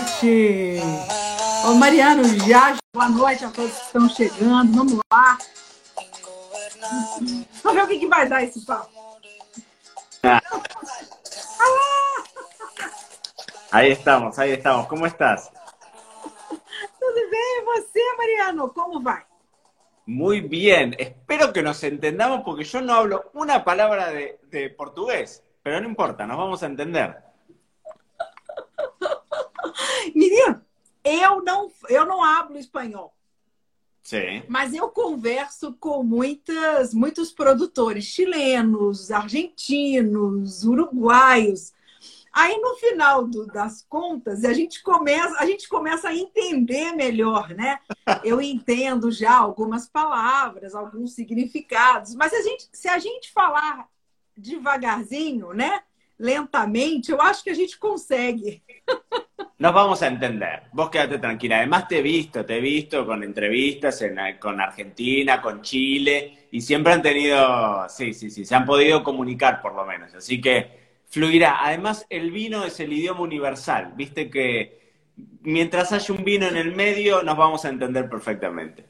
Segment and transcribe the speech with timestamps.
[0.00, 0.80] Noite.
[1.66, 4.72] Ô, Mariano, já boa noite a todos que estão chegando.
[4.72, 5.38] Vamos lá.
[7.62, 8.90] Vamos ver o que, que vai dar esse papo.
[10.22, 10.40] Ah.
[13.70, 14.86] Ahí estamos, ahí estamos.
[14.86, 15.50] ¿Cómo estás?
[16.48, 18.72] Tudo bem, e você, Mariano?
[18.72, 19.22] Como vai?
[20.06, 20.96] Muy bien.
[20.98, 25.88] Espero que nos entendamos porque yo no hablo una palabra de, de portugués, pero no
[25.88, 27.29] importa, nos vamos a entender.
[30.14, 30.60] Menino,
[31.04, 33.14] eu não, eu não hablo espanhol,
[34.02, 34.42] Sí.
[34.48, 41.72] mas eu converso com muitas, muitos produtores chilenos, argentinos, uruguaios.
[42.32, 47.48] Aí no final do- das contas, a gente começa, a gente começa a entender melhor,
[47.50, 47.80] né?
[48.22, 53.88] Eu entendo já algumas palavras, alguns significados, mas a gente, se a gente falar
[54.36, 55.82] devagarzinho, né?
[56.18, 58.62] Lentamente, eu acho que a gente consegue.
[59.60, 60.62] Nos vamos a entender.
[60.72, 61.58] Vos quédate tranquila.
[61.58, 66.62] Además te he visto, te he visto con entrevistas en- con Argentina, con Chile, y
[66.62, 70.14] siempre han tenido, sí, sí, sí, se han podido comunicar por lo menos.
[70.14, 71.58] Así que fluirá.
[71.64, 73.92] Además, el vino es el idioma universal.
[73.94, 74.80] Viste que
[75.42, 78.86] mientras haya un vino en el medio, nos vamos a entender perfectamente.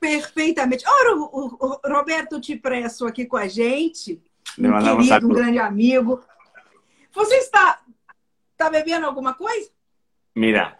[0.00, 0.84] Perfeitamente.
[1.02, 4.18] Ora, o, o- o Roberto Tipresso aqui com a gente,
[4.58, 4.62] um
[4.96, 6.22] querido, um grande amigo.
[7.12, 7.80] Você está,
[8.58, 9.70] está bebendo alguma coisa?
[10.34, 10.76] Mira,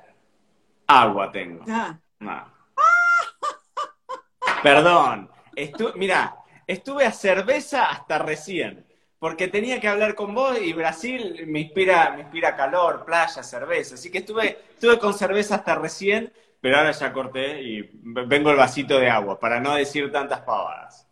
[0.89, 1.65] agua tengo.
[1.69, 2.53] Ah, No.
[4.65, 5.31] Perdón.
[5.55, 6.35] Estu mira,
[6.67, 8.85] estuve a cerveza hasta recién.
[9.21, 13.95] Porque tenía que hablar con vos y Brasil me inspira, me inspira calor, playa, cerveza.
[13.95, 18.57] Así que estuve, estuve con cerveza hasta recién, pero ahora ya corté y vengo el
[18.57, 21.07] vasito de agua para no decir tantas pavadas.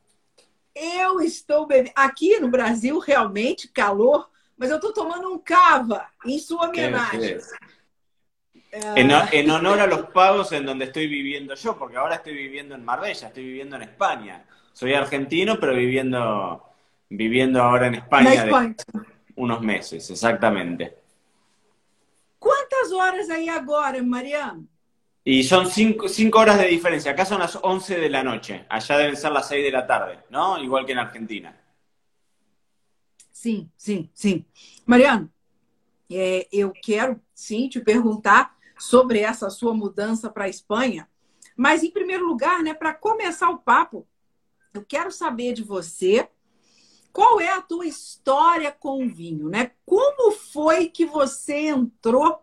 [0.74, 1.92] eu estou bebendo.
[1.96, 7.38] Aqui no Brasil, realmente, calor, mas eu estou tomando um cava em sua ¿Qué homenagem.
[8.72, 12.74] En, en honor a los pagos en donde estoy viviendo yo, porque ahora estoy viviendo
[12.74, 14.44] en Marbella, estoy viviendo en España.
[14.72, 16.62] Soy argentino, pero viviendo,
[17.08, 18.76] viviendo ahora en España de
[19.36, 20.98] unos meses, exactamente.
[22.38, 24.66] Quantas horas aí agora, Mariano?
[25.24, 27.12] Y son cinco, cinco horas de diferencia.
[27.12, 28.64] Acá son las 11 de la noche.
[28.68, 30.56] Allá deben ser las 6 de la tarde, ¿no?
[30.62, 31.56] Igual que en Argentina.
[33.46, 34.44] Sim, sim, sim.
[34.84, 35.32] Mariano,
[36.10, 41.08] é, eu quero sim te perguntar sobre essa sua mudança para a Espanha,
[41.56, 44.04] mas em primeiro lugar, né, para começar o papo,
[44.74, 46.28] eu quero saber de você
[47.12, 49.70] qual é a tua história com o vinho, né?
[49.86, 52.42] Como foi que você entrou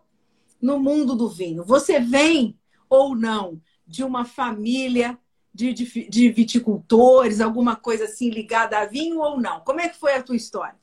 [0.58, 1.64] no mundo do vinho?
[1.64, 5.18] Você vem ou não de uma família
[5.52, 9.60] de, de, de viticultores, alguma coisa assim ligada a vinho ou não?
[9.60, 10.82] Como é que foi a tua história?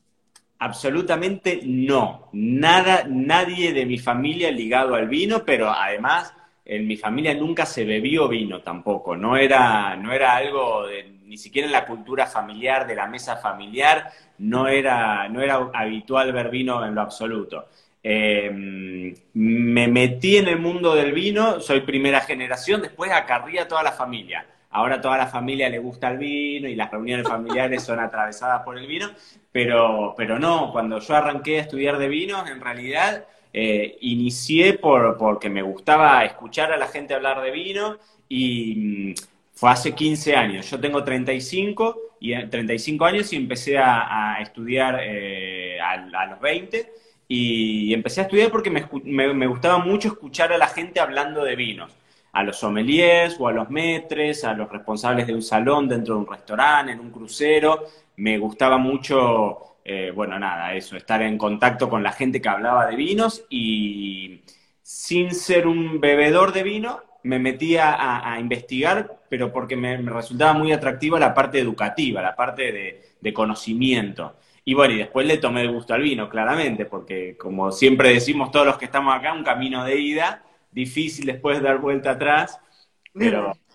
[0.62, 2.28] Absolutamente no.
[2.34, 6.32] Nada, nadie de mi familia ligado al vino, pero además
[6.64, 9.16] en mi familia nunca se bebió vino tampoco.
[9.16, 13.38] No era, no era algo de, ni siquiera en la cultura familiar, de la mesa
[13.38, 17.66] familiar, no era, no era habitual ver vino en lo absoluto.
[18.00, 18.48] Eh,
[19.34, 23.90] me metí en el mundo del vino, soy primera generación, después acarrí a toda la
[23.90, 24.46] familia.
[24.70, 28.78] Ahora toda la familia le gusta el vino y las reuniones familiares son atravesadas por
[28.78, 29.10] el vino,
[29.52, 35.18] pero, pero no, cuando yo arranqué a estudiar de vinos, en realidad eh, inicié por,
[35.18, 37.98] porque me gustaba escuchar a la gente hablar de vino
[38.28, 39.14] y mm,
[39.52, 40.70] fue hace 15 años.
[40.70, 46.92] Yo tengo 35, y, 35 años y empecé a, estudiar eh, a, a, los 20
[47.28, 51.44] y empecé a estudiar porque me, me, me gustaba mucho escuchar a la gente hablando
[51.44, 51.92] de vinos
[52.32, 56.20] a los sommeliers o a los metres, a los responsables de un salón dentro de
[56.22, 57.86] un restaurante, en un crucero.
[58.22, 62.86] Me gustaba mucho, eh, bueno, nada, eso, estar en contacto con la gente que hablaba
[62.86, 64.42] de vinos y
[64.80, 67.96] sin ser un bebedor de vino, me metía
[68.32, 73.02] a, investigar, pero porque me, me, resultaba muy atractiva la parte educativa, la parte de,
[73.20, 74.36] de conocimiento.
[74.64, 78.52] Y bueno, y después le tomé el gusto al vino, claramente, porque como siempre decimos
[78.52, 82.60] todos los que estamos acá, un camino de ida difícil después dar vuelta atrás,
[83.12, 83.56] pero,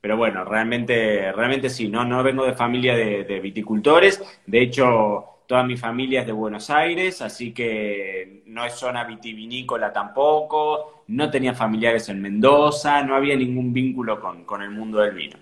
[0.00, 5.24] pero bueno, realmente, realmente sí, no, no vengo de familia de, de, viticultores, de hecho
[5.46, 11.30] toda mi familia es de Buenos Aires, así que no es zona vitivinícola tampoco, no
[11.30, 15.36] tenía familiares en Mendoza, no había ningún vínculo con, con el mundo del vino.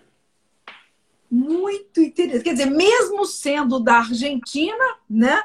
[1.31, 2.43] Muito interessante.
[2.43, 5.39] Quer dizer, mesmo sendo da Argentina, né?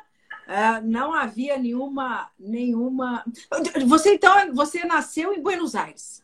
[0.48, 3.24] Uh, não havia nenhuma, nenhuma.
[3.86, 6.24] Você então, você nasceu em Buenos Aires?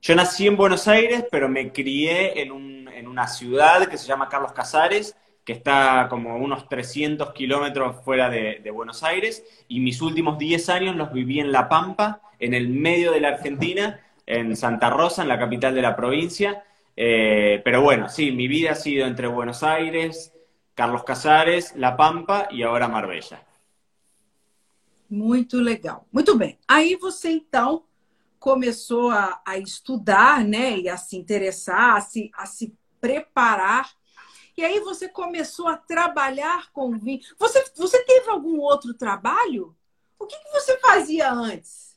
[0.00, 4.06] Yo nací en Buenos Aires, pero me crié en, un, en una ciudad que se
[4.06, 10.00] llama Carlos Casares, que está como unos 300 kilómetros fuera de, Buenos Aires, y mis
[10.00, 14.56] últimos 10 años los viví en La Pampa, en el medio de la Argentina, en
[14.56, 16.62] Santa Rosa, en la capital de la provincia.
[16.94, 20.32] Eh, pero bueno, sí, mi vida ha sido entre Buenos Aires,
[20.74, 23.42] Carlos Casares, La Pampa y ahora Marbella.
[25.08, 26.06] Muito legal.
[26.12, 26.58] Muito bem.
[26.68, 27.84] Aí você então
[28.48, 33.86] começou a, a estudar, né, e a se interessar, a se, a se preparar
[34.56, 37.20] E aí você começou a trabalhar com vinho.
[37.38, 39.76] Você, você teve algum outro trabalho?
[40.18, 41.94] O que, que você fazia antes?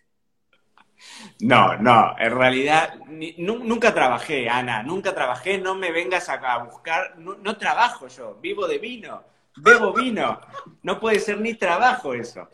[1.41, 7.17] No, no, en realidad ni, nunca trabajé, Ana, nunca trabajé, no me vengas a, buscar,
[7.17, 9.23] no, no, trabajo yo, vivo de vino,
[9.57, 10.39] bebo vino,
[10.83, 12.47] no puede ser ni trabajo eso.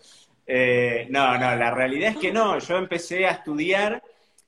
[0.47, 4.01] Eh, no, no, la realidad es que no, yo empecé a estudiar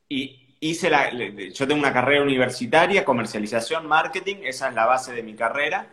[0.08, 5.24] y, hice la, yo tengo una carrera universitaria, comercialización, marketing, esa es la base de
[5.24, 5.88] mi carrera.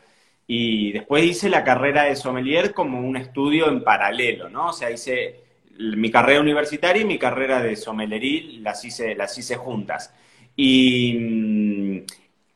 [0.46, 4.68] Y después hice la carrera de sommelier como un estudio en paralelo, ¿no?
[4.68, 5.40] O sea, hice
[5.78, 10.14] mi carrera universitaria y mi carrera de sommelierí las hice, las hice juntas.
[10.54, 12.06] Y mm,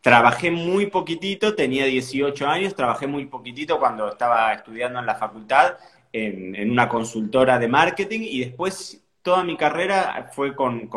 [0.01, 5.77] trabajé muy poquitito, tenía 18 años, trabajé muy poquitito cuando estaba estudiando en la facultad
[6.13, 10.89] en, en una consultora de marketing y después toda mi carrera fue con,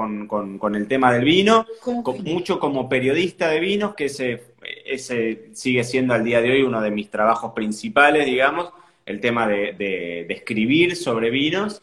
[0.75, 1.65] el tema del vino,
[2.23, 4.43] mucho como periodista de vinos, que ese,
[4.85, 8.71] ese sigue siendo al día de hoy uno de mis trabajos principales, digamos,
[9.05, 11.81] el tema de, escribir sobre vinos.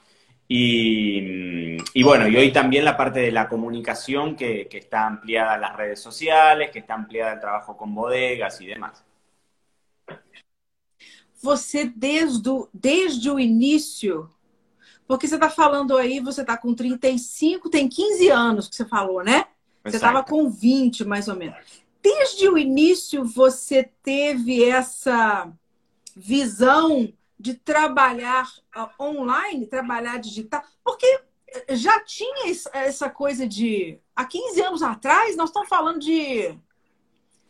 [0.52, 5.76] Y, bueno, y hoy también la parte de la comunicación que, está ampliada en las
[5.76, 9.04] redes sociales, que está ampliada el trabajo con bodegas y demás.
[11.42, 14.28] Você desde, desde o inicio
[15.06, 19.24] Porque você está falando aí, você está com 35, tem 15 anos que você falou,
[19.24, 19.46] né?
[19.84, 21.56] Você estava com 20, mais ou menos.
[22.02, 25.50] Desde o início, você teve essa
[26.14, 30.62] visão de trabalhar uh, online, trabalhar digital?
[30.84, 31.22] Porque
[31.70, 33.98] já tinha essa coisa de.
[34.14, 36.56] Há 15 anos atrás, nós estamos falando de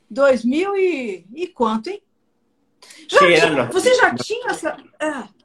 [0.08, 2.02] 2000 e, e quanto, hein?
[3.72, 4.76] Você já tinha essa.
[5.02, 5.40] Uh,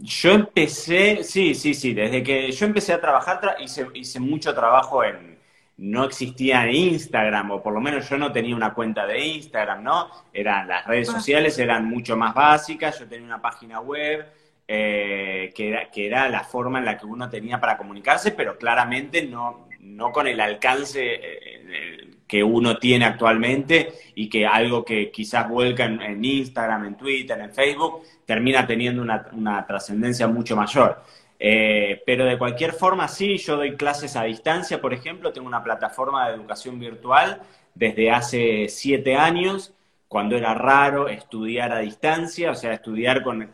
[0.00, 5.02] Yo empecé, sí, sí, sí, desde que yo empecé a trabajar hice, hice mucho trabajo
[5.02, 5.38] en,
[5.78, 10.08] no existía Instagram, o por lo menos yo no tenía una cuenta de Instagram, ¿no?
[10.32, 11.12] Eran, las redes ah.
[11.14, 14.26] sociales eran mucho más básicas, yo tenía una página web,
[14.68, 18.56] eh, que, era, que era la forma en la que uno tenía para comunicarse, pero
[18.56, 25.10] claramente no, no con el alcance eh, que uno tiene actualmente y que algo que
[25.10, 31.02] quizás vuelca en, Instagram, en Twitter, en Facebook, termina teniendo una, trascendencia mucho mayor.
[31.40, 35.64] Eh, pero de cualquier forma, sí, yo doy clases a distancia, por ejemplo, tengo una
[35.64, 37.40] plataforma de educación virtual
[37.74, 39.72] desde hace siete años,
[40.06, 43.50] cuando era raro estudiar a distancia, o sea, estudiar con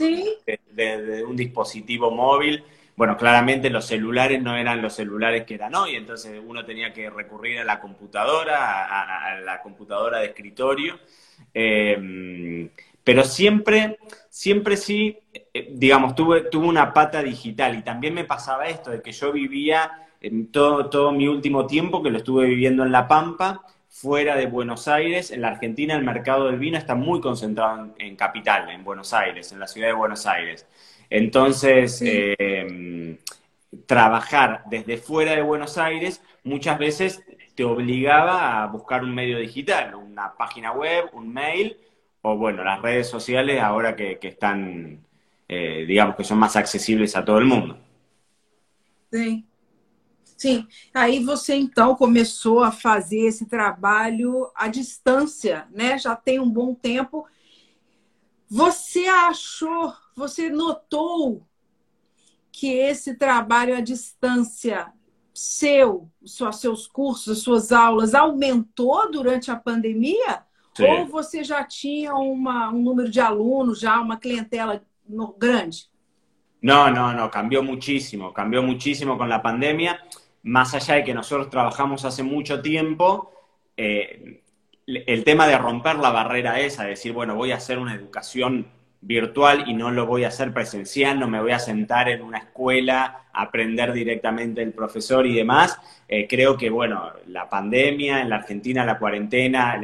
[1.29, 2.65] un dispositivo móvil
[2.97, 7.11] bueno, claramente los celulares no eran los celulares que eran hoy, entonces uno tenía que
[7.11, 10.99] recurrir a la computadora, a, la computadora de escritorio.
[11.53, 12.69] Eh,
[13.05, 13.99] pero siempre,
[14.31, 15.19] siempre sí,
[15.53, 19.31] eh, digamos, tuve, tuve una pata digital y también me pasaba esto de que yo
[19.31, 23.61] vivía en todo, todo mi último tiempo, que lo estuve viviendo en La Pampa,
[23.91, 25.31] fuera de Buenos Aires.
[25.31, 29.53] En la Argentina el mercado del vino está muy concentrado en capital, en Buenos Aires,
[29.53, 30.67] en la ciudad de Buenos Aires.
[31.17, 33.17] Entonces, eh,
[33.87, 37.23] trabajar desde fuera de Buenos Aires muchas veces
[37.55, 41.77] te obligaba a buscar un medio digital, una página web, un mail
[42.21, 45.05] o, bueno, las redes sociales ahora que, están,
[45.47, 47.79] eh, digamos, que son más accesibles a todo el mundo.
[49.13, 49.45] Sí.
[50.37, 55.97] Sim, aí você então começou a fazer esse trabalho à distância, né?
[55.97, 57.25] Já tem um bom tempo.
[58.51, 61.47] Você achou você notou
[62.53, 64.93] que esse trabalho à distância
[65.33, 66.09] seu,
[66.53, 70.45] seus cursos, suas aulas, aumentou durante a pandemia?
[70.75, 70.87] Sim.
[70.87, 74.83] Ou você já tinha uma, um número de alunos, já uma clientela
[75.39, 75.89] grande?
[76.63, 80.01] No, no, no, cambió muchísimo, cambió muchísimo con la pandemia.
[80.43, 83.33] Más allá de que nosotros trabajamos hace mucho tiempo,
[83.77, 84.43] eh,
[84.87, 88.67] el tema de romper la barrera esa, de decir, bueno, voy a hacer una educación
[89.07, 92.39] virtual y no lo voy a hacer presencial, no me voy a sentar en una
[92.39, 95.79] escuela a aprender directamente el profesor y demás.
[96.09, 99.81] Eh, creo que, bueno, la pandemia, en la Argentina la cuarentena,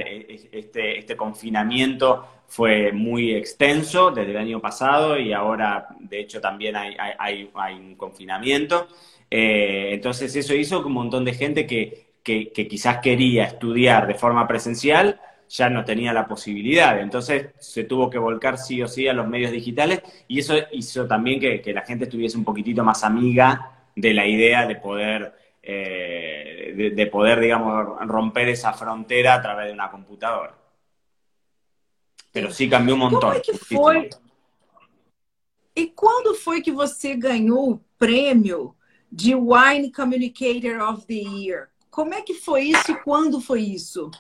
[0.53, 6.77] este, este confinamiento fue muy extenso desde el año pasado y ahora, de hecho, también
[6.77, 8.89] hay, hay, un confinamiento.
[9.31, 14.15] Eh, entonces eso hizo que un montón de gente que, que quizás quería estudiar de
[14.15, 17.00] forma presencial ya no tenía la posibilidad.
[17.00, 21.07] Entonces se tuvo que volcar sí o sí a los medios digitales y eso hizo
[21.07, 26.92] también que, la gente estuviese un poquitito más amiga de la idea de poder, eh,
[26.95, 30.54] de, poder, digamos, romper esa frontera a través de una computadora.
[32.33, 33.37] Pero sí cambió un montón.
[35.75, 38.76] ¿Y cuándo fue que você ganhou o prêmio
[39.11, 41.71] de Wine Communicator of the Year?
[41.90, 44.11] ¿Cómo es que fue eso y cuándo fue eso?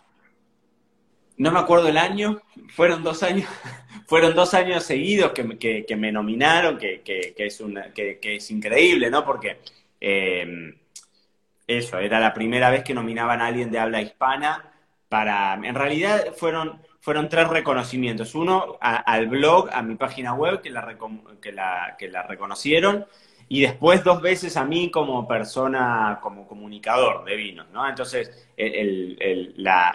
[1.40, 3.48] No me acuerdo el año, fueron dos años,
[4.06, 9.08] fueron dos años seguidos que, que, me nominaron, que, que es una, que, es increíble,
[9.08, 9.24] ¿no?
[9.24, 9.56] Porque
[10.02, 10.74] eh,
[11.66, 14.70] eso, era la primera vez que nominaban a alguien de habla hispana
[15.08, 18.34] para, en realidad fueron, fueron tres reconocimientos.
[18.34, 20.94] Uno al blog, a mi página web, que la,
[21.40, 23.06] que la, que la reconocieron,
[23.48, 27.88] y después dos veces a mí como persona, como comunicador de vinos, ¿no?
[27.88, 29.94] Entonces, el, la,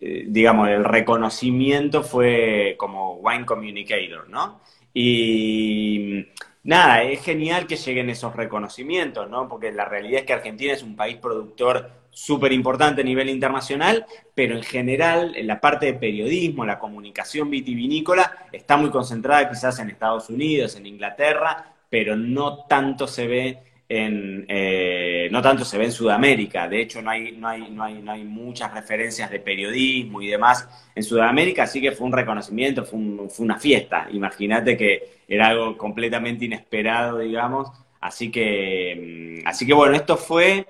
[0.00, 4.60] eh, digamos, el reconocimiento fue como wine communicator, ¿no?
[4.92, 6.26] Y
[6.62, 9.48] nada, es genial que lleguen esos reconocimientos, ¿no?
[9.48, 14.04] Porque la realidad es que Argentina es un país productor súper importante a nivel internacional,
[14.34, 19.78] pero en general en la parte de periodismo, la comunicación vitivinícola está muy concentrada quizás
[19.78, 23.58] en Estados Unidos, en Inglaterra, pero no tanto se ve
[23.92, 28.00] eh, no tanto se ve en Sudamérica, de hecho no hay, no, hay, no, hay,
[28.00, 32.84] no hay muchas referencias de periodismo y demás en Sudamérica, así que fue un reconocimiento,
[32.84, 33.00] fue,
[33.38, 37.68] una fiesta, imagínate que era algo completamente inesperado, digamos,
[38.00, 40.66] así que, mm, así que bueno, esto fue,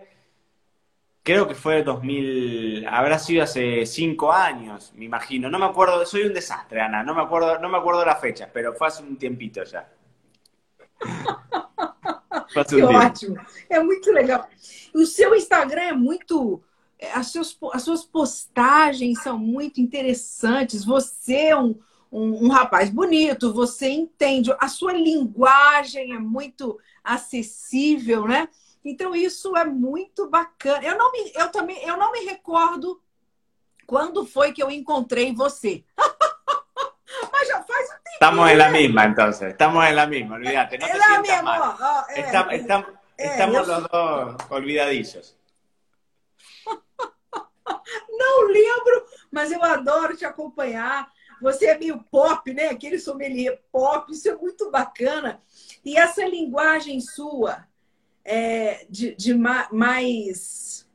[1.23, 6.23] creo que fue 2000, habrá sido hace cinco años, me imagino, no me acuerdo, soy
[6.23, 9.19] un desastre, Ana, no me acuerdo, no me acuerdo las fechas, pero fue hace un
[9.19, 9.87] tiempito ya.
[12.52, 13.37] que ótimo.
[13.69, 14.49] É muito legal.
[14.95, 16.62] O seu Instagram é muito.
[16.99, 20.85] É, as, seus, as suas postagens são muito interessantes.
[20.85, 21.78] Você é um,
[22.11, 24.54] um, um, rapaz bonito, você entende.
[24.59, 28.49] A sua linguagem é muito acessível, né?
[28.85, 30.85] Então, isso é muito bacana.
[30.85, 33.00] Eu, não me, eu também eu não me recordo
[33.87, 35.85] quando foi que eu encontrei você.
[37.33, 38.10] Mas já faz um tempo.
[38.23, 39.53] Estamos en la misma, entonces.
[39.53, 40.77] Estamos en la misma, olvídate.
[40.77, 41.43] No te sientas misma.
[41.43, 41.77] mal.
[41.81, 42.87] Oh, é, estamos, estamos,
[43.17, 43.67] estamos eu...
[43.67, 45.39] los dos olvidadillos.
[48.19, 51.11] Não lembro, mas eu adoro te acompanhar.
[51.41, 52.67] Você é meio pop, né?
[52.67, 55.41] Aquele sommelier pop, isso é muito bacana.
[55.83, 57.67] E essa linguagem sua
[58.23, 60.87] é, de, de mais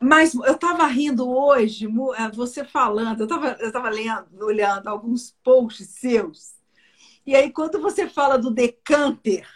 [0.00, 5.36] mas eu estava rindo hoje, eh, você falando, eu estava eu tava lendo, olhando alguns
[5.44, 6.54] posts seus,
[7.26, 9.46] e aí quando você fala do decanter,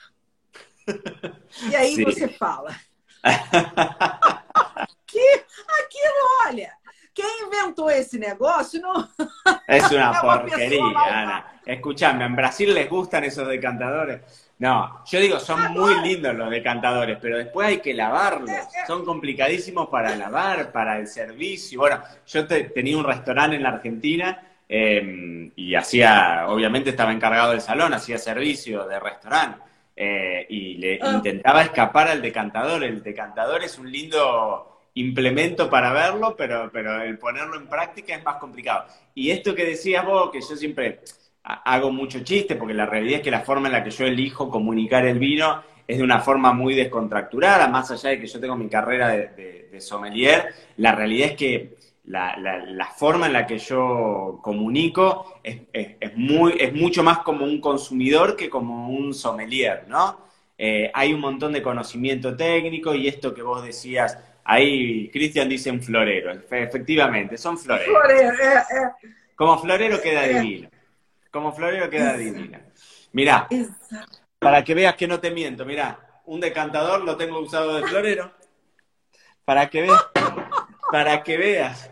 [1.71, 2.05] e aí Sim.
[2.05, 2.77] você fala.
[5.07, 5.45] que
[5.81, 6.71] aquilo, olha,
[7.15, 9.09] quem inventou esse negócio não.
[9.69, 11.55] É uma, porqueria, Ana.
[11.67, 14.21] Escúchame, en Brasil les gustan esos decantadores.
[14.59, 18.51] No, yo digo, son muy lindos los decantadores, pero después hay que lavarlos.
[18.87, 21.81] Son complicadísimos para lavar, para el servicio.
[21.81, 27.61] Bueno, yo tenía un restaurante en la Argentina em, y hacía, obviamente estaba encargado del
[27.61, 29.59] salón, hacía servicio de restaurante.
[29.97, 31.13] Eh, y le ah.
[31.15, 32.85] intentaba escapar al decantador.
[32.85, 38.25] El decantador es un lindo implemento para verlo, pero, pero el ponerlo en práctica es
[38.25, 38.87] más complicado.
[39.15, 41.01] Y esto que decías vos, que yo siempre
[41.45, 44.51] hago mucho chiste, porque la realidad es que la forma en la que yo elijo
[44.51, 48.57] comunicar el vino es de una forma muy descontracturada, más allá de que yo tengo
[48.57, 55.41] mi carrera de, sommelier, la realidad es que la, forma en la que yo comunico
[55.43, 55.63] es,
[56.17, 60.25] muy, es mucho más como un consumidor que como un sommelier, ¿no?
[60.57, 65.73] Eh, hay un montón de conocimiento técnico y esto que vos decías, ahí Cristian dice
[65.73, 68.09] un florero, efectivamente, son floreros.
[68.09, 69.09] Eh, eh.
[69.35, 70.69] Como florero queda divino.
[71.35, 72.61] Como florero queda divina.
[73.11, 73.49] Mirá,
[74.39, 78.31] para que veas que no te miento, mirá, un decantador lo tengo usado de florero.
[79.45, 80.07] Para que veas,
[80.93, 81.91] para que veas,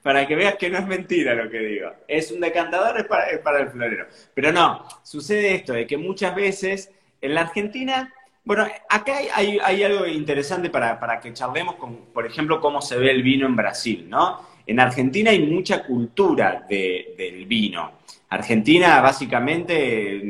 [0.00, 1.90] para que veas que no es mentira lo que digo.
[2.06, 4.06] Es un decantador, es para, para el florero.
[4.32, 9.82] Pero no, sucede esto, de que muchas veces en la Argentina bueno, acá hay, hay,
[9.82, 13.56] algo interesante para, para, que charlemos con, por ejemplo, cómo se ve el vino en
[13.56, 14.53] Brasil, ¿no?
[14.66, 17.92] En Argentina hay mucha cultura de, del vino.
[18.30, 20.22] Argentina básicamente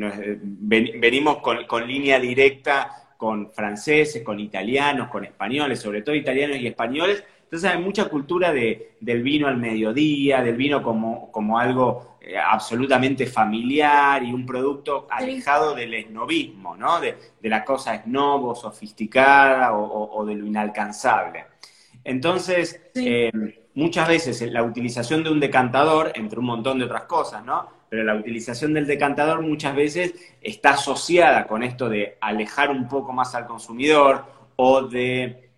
[0.43, 7.23] venimos con, línea directa con franceses, con italianos, con españoles, sobre todo italianos y españoles.
[7.43, 13.25] Entonces hay mucha cultura del vino al mediodía, del vino como, como algo eh, absolutamente
[13.27, 16.99] familiar y un producto alejado del esnovismo, ¿no?
[16.99, 21.45] De, la cosa esnobo, sofisticada o, de lo inalcanzable.
[22.03, 23.31] Entonces, eh,
[23.75, 27.69] muchas veces la utilización de un decantador, entre un montón de otras cosas, ¿no?
[27.89, 33.13] Pero la utilización del decantador muchas veces está asociada con esto de alejar un poco
[33.13, 35.49] más al consumidor o de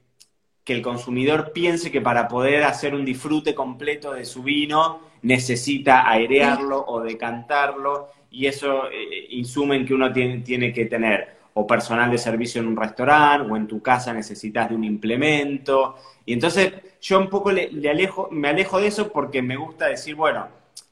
[0.63, 6.09] que el consumidor piense que para poder hacer un disfrute completo de su vino necesita
[6.09, 11.65] airearlo o decantarlo y eso eh, insume en que uno tiene, tiene que tener o
[11.65, 15.95] personal de servicio en un restaurante o en tu casa necesitas de un implemento.
[16.23, 16.71] Y entonces
[17.01, 20.47] yo un poco le, alejo, me alejo de eso porque me gusta decir, bueno,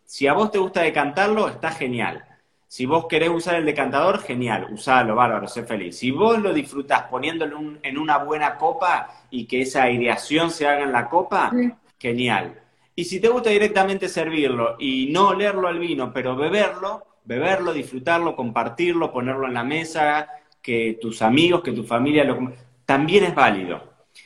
[0.05, 2.25] si a vos te gusta decantarlo, está genial.
[2.67, 5.99] Si vos querés usar el decantador, genial, usalo, bárbaro, sé feliz.
[5.99, 10.81] Si vos lo disfrutás poniéndolo en una buena copa y que esa aireación se haga
[10.81, 11.51] en la copa,
[11.99, 12.59] genial.
[12.95, 18.35] Y si te gusta directamente servirlo y no olerlo al vino, pero beberlo, beberlo, disfrutarlo,
[18.35, 20.27] compartirlo, ponerlo en la mesa,
[20.65, 22.51] que tus amigos, que tu familia lo...
[22.85, 23.83] También es válido.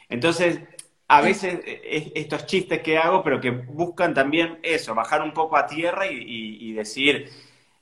[0.07, 0.61] Entonces,
[1.09, 1.59] a veces
[2.15, 6.71] estos chistes que hago, pero que buscan también eso, bajar un poco a tierra y,
[6.71, 7.29] decir,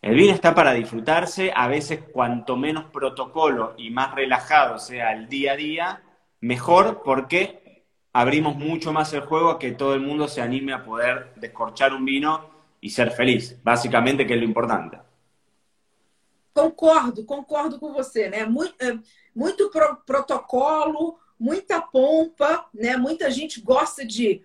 [0.02, 5.30] el vino está para disfrutarse, a veces cuanto menos protocolo y más relajado sea el
[5.30, 6.02] día a día,
[6.42, 7.84] mejor porque
[8.14, 11.94] abrimos mucho más el juego a que todo el mundo se anime a poder descorchar
[11.94, 12.50] un vino
[12.82, 14.98] y ser feliz, básicamente que es lo importante.
[16.58, 18.44] Concordo, concordo com você, né?
[18.44, 18.76] Muito,
[19.36, 22.98] muito pro, protocolo, muita pompa, né?
[22.98, 24.44] Muita gente gosta de,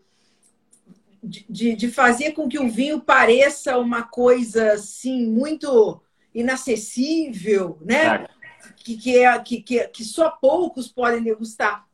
[1.22, 6.02] de, de fazer com que o vinho pareça uma coisa assim muito
[6.34, 8.28] inacessível, né?
[8.76, 11.88] Que, que, é, que, que, que só poucos podem degustar.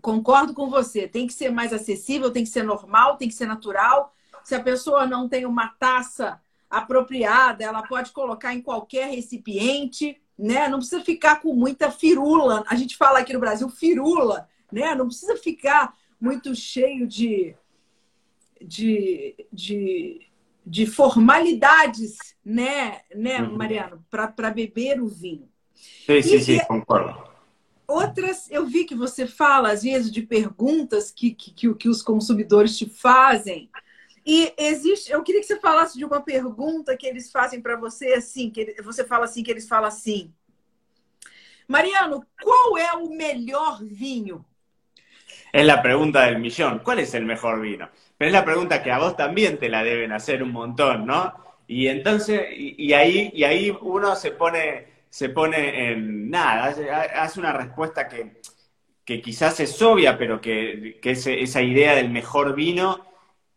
[0.00, 1.08] Concordo com você.
[1.08, 4.14] Tem que ser mais acessível, tem que ser normal, tem que ser natural.
[4.44, 10.68] Se a pessoa não tem uma taça apropriada, ela pode colocar em qualquer recipiente, né?
[10.68, 12.64] Não precisa ficar com muita firula.
[12.68, 14.94] A gente fala aqui no Brasil firula, né?
[14.94, 17.54] Não precisa ficar muito cheio de,
[18.60, 20.20] de, de,
[20.66, 23.56] de formalidades, né, né uhum.
[23.56, 25.48] Mariano, para beber o vinho.
[25.74, 27.28] Sim, sim, sim, concordo.
[27.86, 32.76] Outras, eu vi que você fala, às vezes, de perguntas que, que, que os consumidores
[32.76, 33.70] te fazem.
[34.30, 38.12] E existe, eu queria que você falasse de uma pergunta que eles fazem para você,
[38.12, 40.30] assim, que você fala assim, que eles falam assim.
[41.66, 44.44] Mariano, qual é o melhor vinho?
[45.50, 46.80] Es la pregunta del millón.
[46.80, 47.88] ¿Cuál es el mejor vino?
[48.18, 51.32] Pero es la pregunta que a vos también te la deben hacer un montón, ¿no?
[51.66, 56.74] Y entonces, y, ahí, y ahí uno se pone, se pone en nada,
[57.14, 58.42] hace, una respuesta que,
[59.06, 63.08] que, quizás es obvia, pero que, que esa idea del mejor vino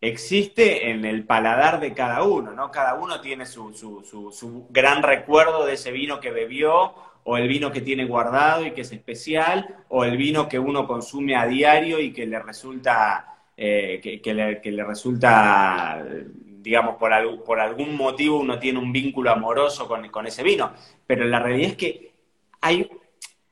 [0.02, 2.72] existe en el paladar de cada uno, ¿no?
[2.72, 7.48] Cada uno tiene su, su, su, gran recuerdo de ese vino que bebió, o el
[7.48, 11.46] vino que tiene guardado y que es especial, o el vino que uno consume a
[11.46, 17.12] diario y que le resulta, eh, que, le, resulta, digamos, por,
[17.44, 20.74] por algún motivo uno tiene un vínculo amoroso con, con ese vino.
[21.06, 22.12] Pero la realidad es que
[22.60, 22.90] hay,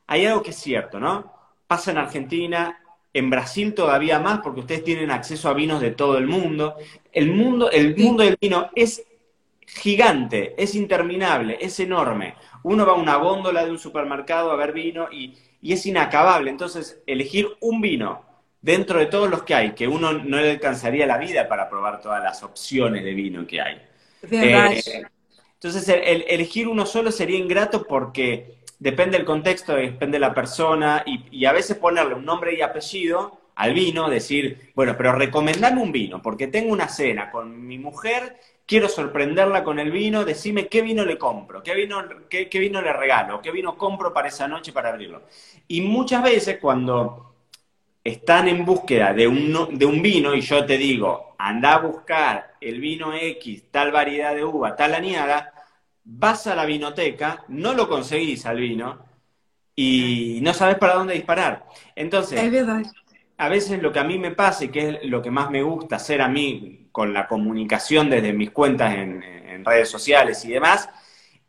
[0.08, 1.32] hay algo que es cierto, ¿no?
[1.68, 2.79] Pasa en Argentina,
[3.12, 6.76] en Brasil todavía más, porque ustedes tienen acceso a vinos de todo el mundo.
[7.12, 9.04] El mundo, el mundo del vino es
[9.66, 12.34] gigante, es interminable, es enorme.
[12.62, 16.50] Uno va a una góndola de un supermercado a ver vino y, es inacabable.
[16.50, 18.22] Entonces, elegir un vino
[18.62, 22.00] dentro de todos los que hay, que uno no le alcanzaría la vida para probar
[22.00, 23.82] todas las opciones de vino que hay.
[24.30, 25.04] Eh,
[25.54, 31.44] entonces, elegir uno solo sería ingrato porque depende del contexto, depende de la persona, y,
[31.44, 36.22] a veces ponerle un nombre y apellido al vino, decir, bueno, pero recomendame un vino,
[36.22, 41.04] porque tengo una cena con mi mujer, quiero sorprenderla con el vino, decime qué vino
[41.04, 44.88] le compro, qué vino, qué, vino le regalo, qué vino compro para esa noche para
[44.88, 45.22] abrirlo.
[45.68, 47.34] Y muchas veces cuando
[48.02, 52.54] están en búsqueda de un, de un vino y yo te digo, anda a buscar
[52.62, 55.59] el vino X, tal variedad de uva, tal añada,
[56.12, 58.98] vas a la vinoteca, no lo conseguís al vino
[59.76, 61.66] y no sabes para dónde disparar.
[61.94, 62.40] Entonces,
[63.38, 65.62] a veces lo que a mí me pasa y que es lo que más me
[65.62, 70.50] gusta hacer a mí con la comunicación desde mis cuentas en, en redes sociales y
[70.50, 70.88] demás,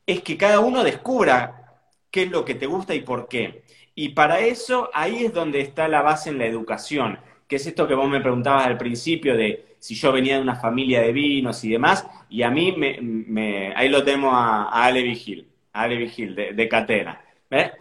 [0.05, 1.79] es que cada uno descubra
[2.11, 3.63] qué es lo que te gusta y por qué.
[3.95, 7.87] Y para eso ahí es donde está la base en la educación, que es esto
[7.87, 11.63] que vos me preguntabas al principio de si yo venía de una familia de vinos
[11.63, 16.35] y demás, y a mí me, ahí lo tenemos a, Ale Vigil, a Ale Vigil
[16.35, 17.19] de, Catena.
[17.49, 17.71] ¿ves?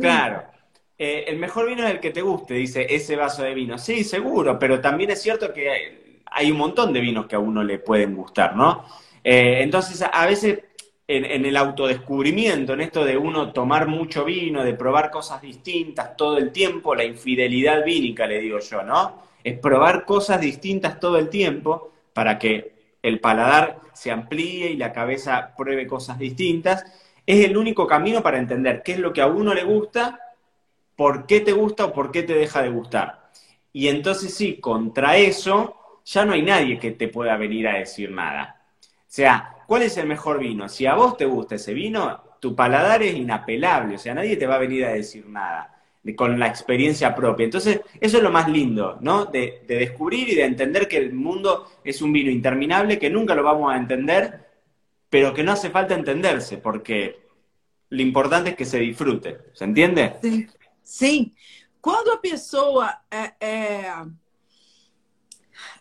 [0.00, 0.44] Claro.
[0.96, 3.76] Eh, el mejor vino es el que te guste, dice ese vaso de vino.
[3.76, 7.64] Sí, seguro, pero también es cierto que hay un montón de vinos que a uno
[7.64, 8.84] le pueden gustar, ¿no?
[9.24, 10.60] Eh, entonces, a veces
[11.08, 16.16] en, en, el autodescubrimiento, en esto de uno tomar mucho vino, de probar cosas distintas
[16.16, 19.24] todo el tiempo, la infidelidad vínica, le digo yo, ¿no?
[19.44, 24.92] Es probar cosas distintas todo el tiempo para que el paladar se amplíe y la
[24.92, 26.84] cabeza pruebe cosas distintas.
[27.26, 30.18] Es el único camino para entender qué es lo que a uno le gusta,
[30.96, 33.30] por qué te gusta o por qué te deja de gustar.
[33.70, 38.10] Y entonces sí, contra eso ya no hay nadie que te pueda venir a decir
[38.10, 38.62] nada.
[38.80, 40.68] O sea, ¿cuál es el mejor vino?
[40.70, 44.46] Si a vos te gusta ese vino, tu paladar es inapelable, o sea, nadie te
[44.46, 45.73] va a venir a decir nada
[46.14, 47.44] con la experiencia propia.
[47.44, 49.24] Entonces, eso es lo más lindo, ¿no?
[49.24, 53.42] De, descubrir y de entender que el mundo es un vino interminable, que nunca lo
[53.42, 54.46] vamos a entender,
[55.08, 57.28] pero que no hace falta entenderse, porque
[57.88, 59.38] lo importante es que se disfrute.
[59.54, 60.16] ¿Se entiende?
[60.20, 60.46] Sí.
[60.82, 61.34] sí.
[61.80, 63.02] Quando a pessoa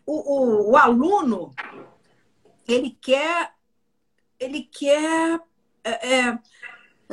[0.06, 1.54] o, o, aluno
[2.68, 3.54] ele quer
[5.84, 6.38] é,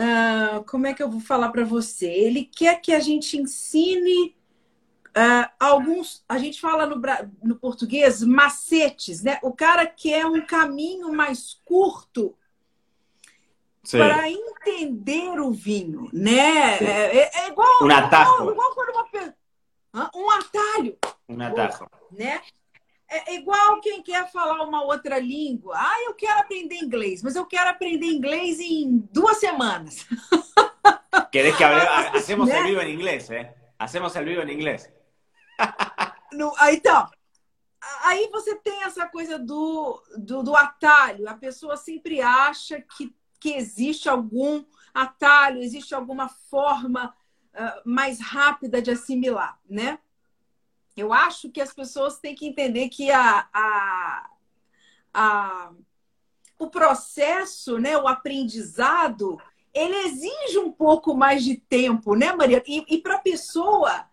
[0.00, 2.06] uh, como é que eu vou falar para você?
[2.06, 4.34] Ele quer que a gente ensine
[5.10, 7.00] uh, alguns, a gente fala no,
[7.42, 9.38] no português, macetes, né?
[9.42, 12.34] O cara quer um caminho mais curto
[13.90, 16.78] para entender o vinho, né?
[16.78, 18.30] É, é, é, igual, um atalho.
[18.34, 18.90] Igual, igual quando
[19.92, 20.98] uma, um atalho.
[21.28, 21.90] Um atalho.
[22.12, 22.40] Né?
[23.12, 25.74] É igual quem quer falar uma outra língua.
[25.76, 30.06] Ah, eu quero aprender inglês, mas eu quero aprender inglês em duas semanas.
[31.32, 32.16] Querés que hable...
[32.16, 32.58] hacemos né?
[32.58, 33.52] el vivo em inglês, eh?
[33.76, 34.88] Hacemos el vivo em inglês.
[36.32, 37.10] No, então,
[38.04, 41.28] aí você tem essa coisa do, do, do, atalho.
[41.28, 47.12] A pessoa sempre acha que, que existe algum atalho, existe alguma forma
[47.52, 49.98] uh, mais rápida de assimilar, né?
[50.96, 54.30] Eu acho que as pessoas têm que entender que a, a,
[55.14, 55.70] a,
[56.58, 59.40] o processo, né, o aprendizado,
[59.72, 62.62] ele exige um pouco mais de tempo, né, Maria?
[62.66, 64.04] E, e para a pessoa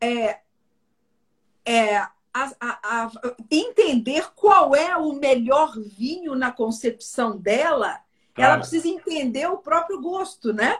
[0.00, 0.40] é,
[1.64, 2.06] é,
[3.50, 8.00] entender qual é o melhor vinho na concepção dela,
[8.34, 8.52] claro.
[8.52, 10.78] ela precisa entender o próprio gosto, né?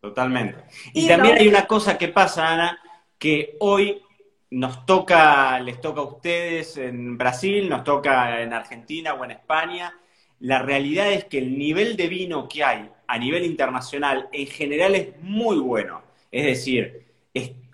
[0.00, 0.58] Totalmente.
[0.94, 1.58] E, também não...
[1.58, 2.78] uma coisa que passa, Ana,
[3.18, 4.03] que hoje
[4.54, 9.98] nos toca, les toca a ustedes en Brasil, nos toca en Argentina o en España.
[10.38, 14.94] La realidad es que el nivel de vino que hay a nivel internacional en general
[14.94, 16.02] es muy bueno.
[16.30, 17.04] Es decir,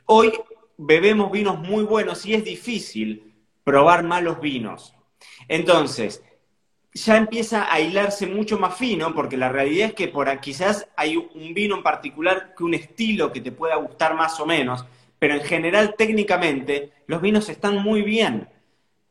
[0.06, 0.32] hoy
[0.78, 4.94] bebemos vinos muy buenos y es difícil probar malos vinos.
[5.48, 6.24] Entonces,
[6.94, 11.16] ya empieza a hilarse mucho más fino, porque la realidad es que por quizás hay
[11.16, 14.86] un vino en particular que un estilo que te pueda gustar más o menos,
[15.20, 18.48] pero en general técnicamente los vinos están muy bien.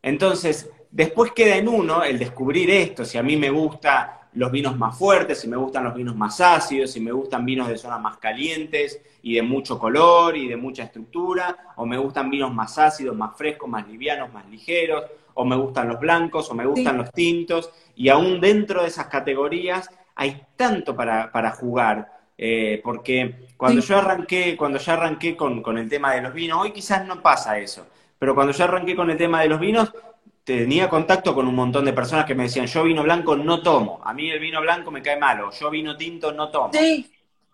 [0.01, 4.77] Entonces, después queda en uno el descubrir esto, si a mí me gustan los vinos
[4.77, 8.01] más fuertes, si me gustan los vinos más ácidos, si me gustan vinos de zonas
[8.01, 12.77] más calientes y de mucho color y de mucha estructura, o me gustan vinos más
[12.77, 15.03] ácidos, más frescos, más livianos, más ligeros,
[15.35, 19.07] o me gustan los blancos, o me gustan los tintos, y aún dentro de esas
[19.07, 22.19] categorías hay tanto para, para jugar.
[22.41, 26.59] Eh, porque cuando yo arranqué, cuando ya arranqué con, con, el tema de los vinos,
[26.61, 29.91] hoy quizás no pasa eso, pero cuando yo arranqué con el tema de los vinos,
[30.45, 33.99] tenía contacto con un montón de personas que me decían, yo vino blanco no tomo,
[34.01, 36.71] a mí el vino blanco me cae malo, yo vino tinto no tomo.
[36.71, 37.11] Sí.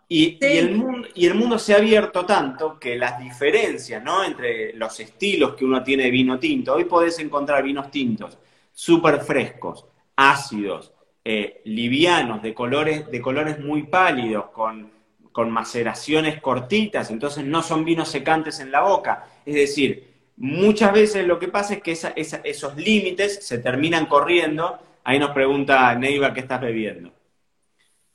[0.08, 4.24] Y, y, el mundo, y el mundo se ha abierto tanto que las diferencias ¿no?
[4.24, 8.38] entre los estilos que uno tiene de vino tinto, hoy podés encontrar vinos tintos
[8.72, 14.94] súper frescos, ácidos, eh, livianos, de colores, de colores muy pálidos, con,
[15.36, 19.28] con maceraciones cortitas, entonces no son vinos secantes en la boca.
[19.46, 24.80] Es decir, muchas veces lo que pasa es que esos límites se terminan corriendo.
[25.04, 27.12] Ahí nos pregunta Neiva qué estás bebiendo.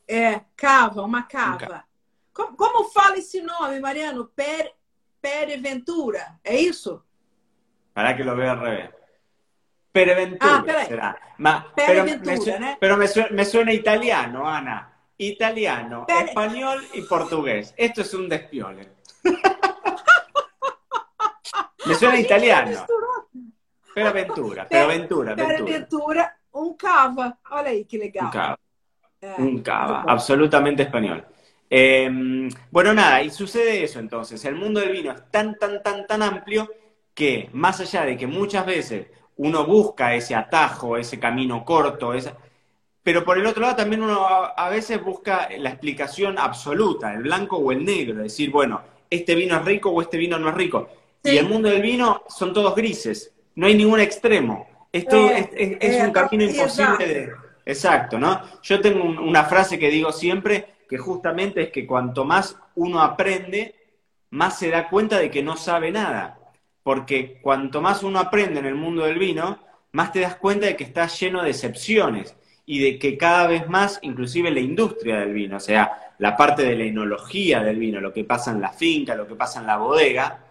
[0.09, 1.87] É, cava, uma cava.
[2.33, 4.31] Como, como fala esse nome, Mariano?
[4.35, 4.73] Per,
[5.21, 7.05] Pereventura, é isso?
[7.93, 8.91] Para que lo vea al revés.
[9.93, 11.21] Pereventura ah, será.
[11.37, 14.90] Ma, pero, me, suena, pero me, suena, italiano, Ana.
[15.23, 17.75] Italiano, español y portugués.
[17.77, 18.89] Esto es un despiole.
[21.85, 22.87] me suena italiano.
[23.95, 26.39] Pero aventura, pero aventura, aventura.
[26.53, 27.39] un cava.
[27.51, 28.25] Olha aí que legal.
[28.25, 28.59] Un cava.
[29.21, 31.27] Eh, un cava, absolutamente español.
[31.69, 34.43] Eh, bueno, nada, y sucede eso entonces.
[34.47, 36.71] El mundo del vino es tan, tan, tan, tan amplio
[37.13, 42.15] que más allá de que muchas veces uno busca ese atajo, ese camino corto,
[43.11, 47.57] pero por el otro lado también uno a veces busca la explicación absoluta, el blanco
[47.57, 50.89] o el negro, decir, bueno, este vino es rico o este vino no es rico.
[51.25, 54.65] Y el mundo del vino son todos grises, no hay ningún extremo.
[54.93, 57.33] Esto eh, es, eh, un camino imposible de...
[57.67, 58.43] Exacto, ¿no?
[58.63, 63.75] Yo tengo una frase que digo siempre, que justamente es que cuanto más uno aprende,
[64.31, 66.39] más se da cuenta de que no sabe nada.
[66.85, 69.59] porque cuanto más uno aprende en el mundo del vino,
[69.91, 72.37] más te das cuenta de que está lleno de excepciones
[72.71, 76.63] y de que cada vez más, inclusive la industria del vino, o sea, la parte
[76.63, 79.67] de la enología del vino, lo que pasa en la finca, lo que pasa en
[79.67, 80.45] la bodega,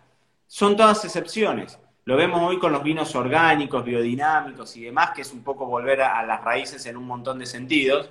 [0.45, 1.79] son todas excepciones.
[2.03, 6.01] Lo vemos hoy con los vinos orgánicos, biodinámicos y demás, que es un poco volver
[6.01, 8.09] a, las raíces en un montón de sentidos.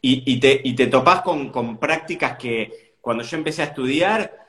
[0.00, 4.48] Y, te, y topás con, con prácticas que cuando yo empecé a estudiar,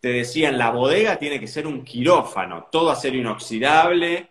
[0.00, 4.28] te decían, la bodega tiene que ser un quirófano, todo acero inoxidable,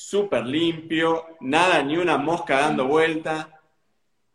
[0.00, 3.60] súper limpio, nada, ni una mosca dando vuelta.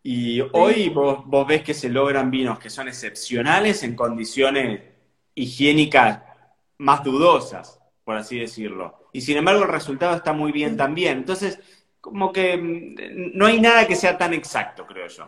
[0.03, 4.83] Y hoy vos, vos, ves que se logran vinos que son excepcionales en condiciones
[5.33, 6.21] higiénicas
[6.77, 9.09] más dudosas, por así decirlo.
[9.11, 11.17] Y sin embargo el resultado está muy bien también.
[11.17, 11.59] Entonces,
[11.99, 15.27] como que mm, no hay nada que sea tan exacto, creo yo.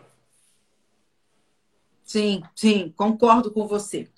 [2.04, 4.08] Sí, sí, concordo con você.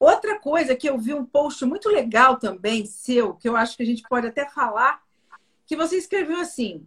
[0.00, 3.82] Outra coisa que eu vi um post muito legal também, seu, que eu acho que
[3.82, 5.00] a gente pode até falar,
[5.70, 6.84] que você escreveu assim: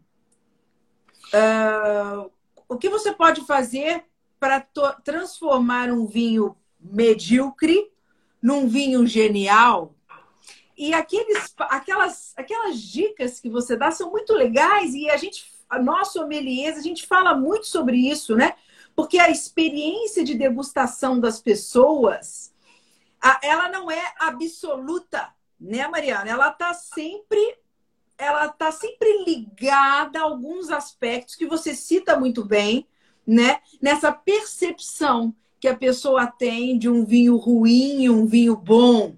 [1.34, 2.30] uh,
[2.68, 4.04] o que você pode fazer
[4.38, 4.60] para
[5.06, 7.90] transformar um vinho medíocre
[8.42, 9.96] num vinho genial?
[10.78, 15.82] E aqueles, aquelas, aquelas dicas que você dá são muito legais e a gente, a
[15.82, 18.54] nossa sommeliers, a gente fala muito sobre isso, né?
[18.94, 22.54] Porque a experiência de degustação das pessoas,
[23.42, 26.30] ela não é absoluta, né, Mariana?
[26.30, 27.63] Ela está sempre
[28.18, 32.88] ela está sempre ligada a alguns aspectos que você cita muito bem,
[33.26, 33.60] né?
[33.82, 39.16] Nessa percepção que a pessoa tem de um vinho ruim e um vinho bom,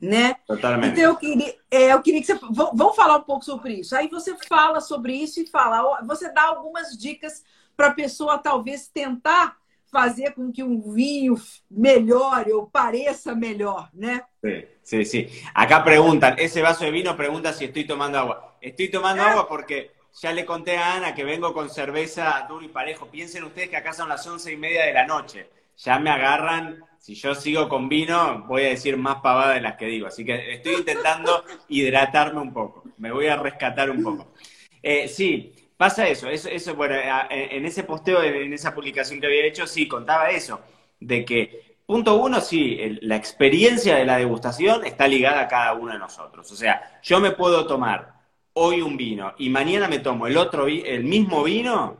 [0.00, 0.34] né?
[0.46, 0.92] Totalmente.
[0.92, 3.96] Então eu queria, é, eu queria que você vamos falar um pouco sobre isso.
[3.96, 7.42] Aí você fala sobre isso e fala, você dá algumas dicas
[7.76, 9.56] para a pessoa talvez tentar
[9.96, 14.22] fazer com que um vinho melhore ou pareça melhor, né?
[14.44, 15.28] Sí, sí, sí.
[15.54, 18.58] Acá preguntan, ese vaso de vino pregunta si estoy tomando agua.
[18.60, 19.30] Estoy tomando ah.
[19.30, 23.06] agua porque ya le conté a Ana que vengo con cerveza duro y parejo.
[23.06, 25.48] Piensen ustedes que acá son las once y media de la noche.
[25.78, 29.76] Ya me agarran, si yo sigo con vino, voy a decir más pavada de las
[29.76, 30.08] que digo.
[30.08, 32.84] Así que estoy intentando hidratarme un poco.
[32.98, 34.34] Me voy a rescatar un poco.
[34.82, 36.94] Eh, sí, pasa eso, eso, eso bueno,
[37.30, 40.60] en ese posteo, en esa publicación que había hecho, sí, contaba eso,
[41.00, 45.92] de que, punto uno, sí, la experiencia de la degustación está ligada a cada uno
[45.92, 46.50] de nosotros.
[46.50, 48.14] O sea, yo me puedo tomar
[48.54, 51.98] hoy un vino y mañana me tomo el otro, el mismo vino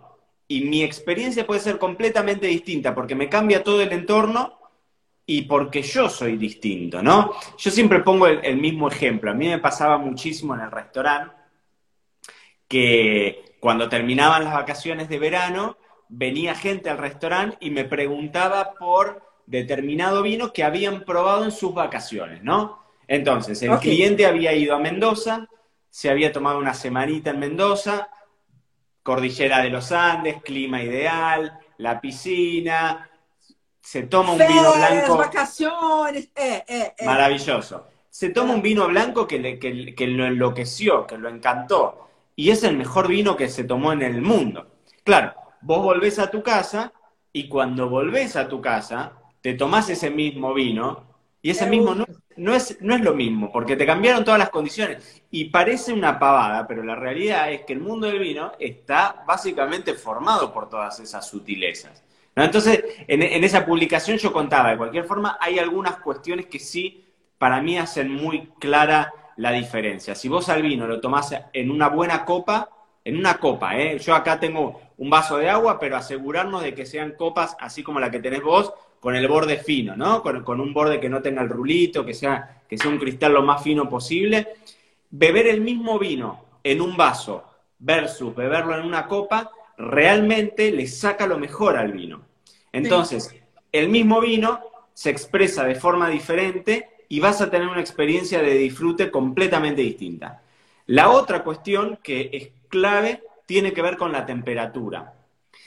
[0.48, 4.58] y mi experiencia puede ser completamente distinta porque me cambia todo el entorno
[5.26, 7.32] y porque yo soy distinto, ¿no?
[7.58, 9.32] Yo siempre pongo el mismo ejemplo.
[9.32, 11.34] A mí me pasaba muchísimo en el restaurante
[12.68, 15.76] que cuando terminaban las vacaciones de verano,
[16.08, 21.74] venía gente al restaurante y me preguntaba por determinado vino que habían probado en sus
[21.74, 22.84] vacaciones, ¿no?
[23.08, 25.48] Entonces, el cliente había ido a Mendoza,
[25.88, 28.08] se había tomado una semanita en Mendoza,
[29.02, 33.08] cordillera de los Andes, clima ideal, la piscina,
[33.80, 35.16] se toma un vino blanco.
[35.16, 37.04] vacaciones, eh, eh, eh.
[37.04, 37.86] Maravilloso.
[38.10, 42.05] Se toma un vino blanco que, que lo enloqueció, que lo encantó
[42.36, 44.76] y es el mejor vino que se tomó en el mundo.
[45.02, 46.92] Claro, vos volvés a tu casa
[47.32, 51.04] y cuando volvés a tu casa, te tomás ese mismo vino
[51.40, 51.94] y ese mismo
[52.36, 55.22] no, es, no es lo mismo, porque te cambiaron todas las condiciones.
[55.30, 59.94] Y parece una pavada, pero la realidad es que el mundo del vino está básicamente
[59.94, 62.02] formado por todas esas sutilezas.
[62.34, 67.04] Entonces, en, en esa publicación yo contaba, de cualquier forma, hay algunas cuestiones que sí,
[67.38, 70.14] para mí, hacen muy clara la diferencia.
[70.14, 72.68] Si vos al vino lo tomás en una buena copa,
[73.04, 73.98] en una copa, ¿eh?
[73.98, 78.00] yo acá tengo un vaso de agua, pero asegurarnos de que sean copas así como
[78.00, 80.22] la que tenés vos, con el borde fino, ¿no?
[80.22, 83.42] Con, un borde que no tenga el rulito, que sea, que sea un cristal lo
[83.42, 84.48] más fino posible.
[85.10, 87.44] Beber el mismo vino en un vaso
[87.78, 92.22] versus beberlo en una copa, realmente le saca lo mejor al vino.
[92.72, 93.34] Entonces,
[93.70, 94.60] el mismo vino
[94.92, 100.42] se expresa de forma diferente y vas a tener una experiencia de disfrute completamente distinta.
[100.86, 105.14] La otra cuestión que es clave tiene que ver con la temperatura.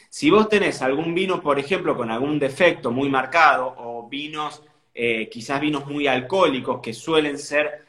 [0.10, 5.30] Si vos tenés algún vino, por ejemplo, con algún defecto muy marcado o vinos, eh,
[5.30, 7.86] quizás vinos muy alcohólicos que suelen ser,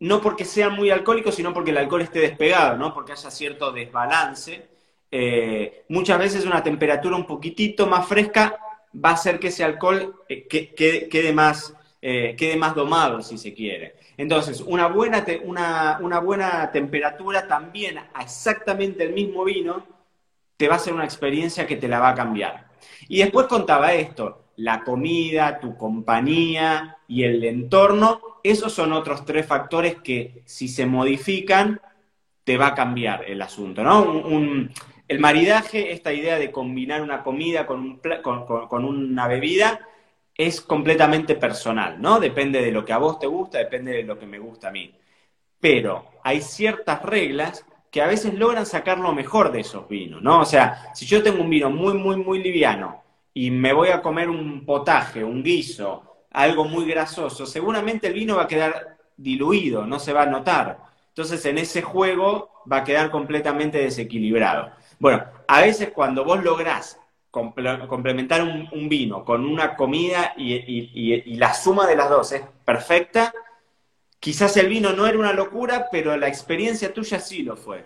[0.00, 2.94] no porque sean muy alcohólicos, sino porque el alcohol esté despegado, ¿no?
[2.94, 4.68] porque haya cierto desbalance,
[5.10, 8.58] eh, muchas veces una temperatura un poquitito más fresca
[9.04, 11.74] va a hacer que ese alcohol eh, quede más
[12.06, 13.96] eh, quede más domado, si se quiere.
[14.18, 19.86] Entonces, una buena, una, buena temperatura también a exactamente el mismo vino
[20.58, 22.68] te va a ser una experiencia que te la va a cambiar.
[23.08, 29.46] Y después contaba esto, la comida, tu compañía y el entorno, esos son otros tres
[29.46, 31.80] factores que si se modifican,
[32.44, 34.22] te va a cambiar el asunto, ¿no?
[35.08, 39.80] el maridaje, esta idea de combinar una comida con, con, una bebida,
[40.36, 42.18] es completamente personal, ¿no?
[42.18, 44.72] Depende de lo que a vos te gusta, depende de lo que me gusta a
[44.72, 44.92] mí.
[45.60, 50.40] Pero hay ciertas reglas que a veces logran sacar lo mejor de esos vinos, ¿no?
[50.40, 54.02] O sea, si yo tengo un vino muy, muy, muy liviano y me voy a
[54.02, 59.86] comer un potaje, un guiso, algo muy grasoso, seguramente el vino va a quedar diluido,
[59.86, 60.78] no se va a notar.
[61.08, 64.72] Entonces, en ese juego va a quedar completamente desequilibrado.
[64.98, 66.98] Bueno, a veces cuando vos lográs
[67.34, 73.34] complementar un, vino con una comida y, la suma de las dos es perfecta,
[74.20, 77.84] quizás el vino no era una locura, pero la experiencia tuya sí lo fue.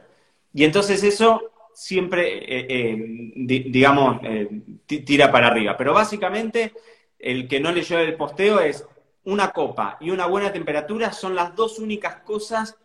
[0.53, 2.97] Y entonces eso siempre, eh, eh,
[3.37, 4.49] digamos, eh,
[4.87, 5.77] tira para arriba.
[5.77, 6.73] Pero básicamente,
[7.19, 8.87] el que no leyó el posteo es
[9.25, 12.77] una copa y una buena temperatura son las dos únicas cosas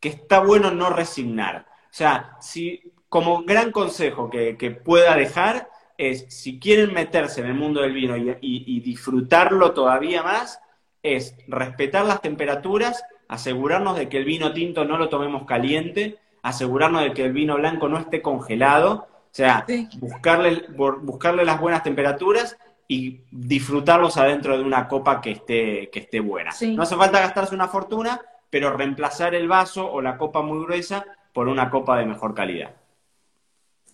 [0.00, 1.66] que está bueno no resignar.
[1.84, 7.54] O sea, si, como gran consejo que, pueda dejar es, si quieren meterse en el
[7.54, 10.60] mundo del vino y, disfrutarlo todavía más,
[11.02, 17.02] es respetar las temperaturas, asegurarnos de que el vino tinto no lo tomemos caliente, asegurarnos
[17.02, 19.66] de que el vino blanco no esté congelado, o sea,
[19.98, 20.66] buscarle,
[21.02, 26.52] buscarle las buenas temperaturas y disfrutarlos adentro de una copa que esté, que esté buena.
[26.68, 31.04] No hace falta gastarse una fortuna, pero reemplazar el vaso o la copa muy gruesa
[31.32, 32.74] por una copa de mejor calidad.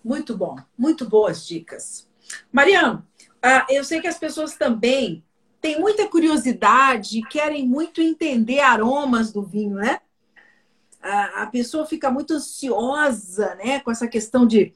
[0.02, 2.08] Muito bom, muito boas dicas.
[2.52, 3.06] Mariano,
[3.44, 5.24] uh, eu sei que as pessoas também
[5.60, 10.00] têm muita curiosidade e querem muito entender aromas do vinho, né?
[11.02, 14.74] A pessoa fica muito ansiosa, né, com essa questão de,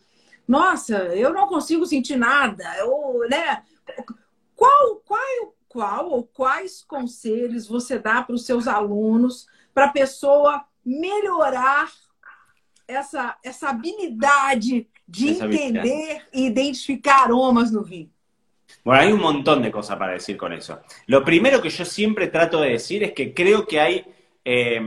[0.49, 3.63] nossa, eu não consigo sentir nada, eu, né?
[4.57, 10.65] Qual, qual, qual ou quais conselhos você dá para os seus alunos para a pessoa
[10.85, 11.93] melhorar
[12.89, 18.11] essa, essa habilidade de entender e identificar aromas no vino?
[18.83, 20.81] Bueno, hay un montón de cosas para decir con eso.
[21.07, 24.05] Lo primero que yo siempre trato de decir es que creo que hay...
[24.45, 24.81] Eh,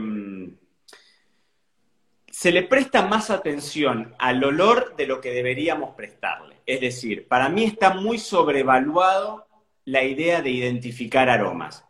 [2.30, 6.60] se le presta más atención al olor de lo que deberíamos prestarle.
[6.66, 9.46] Es decir, para mí está muy sobrevaluado
[9.84, 11.88] la idea de identificar aromas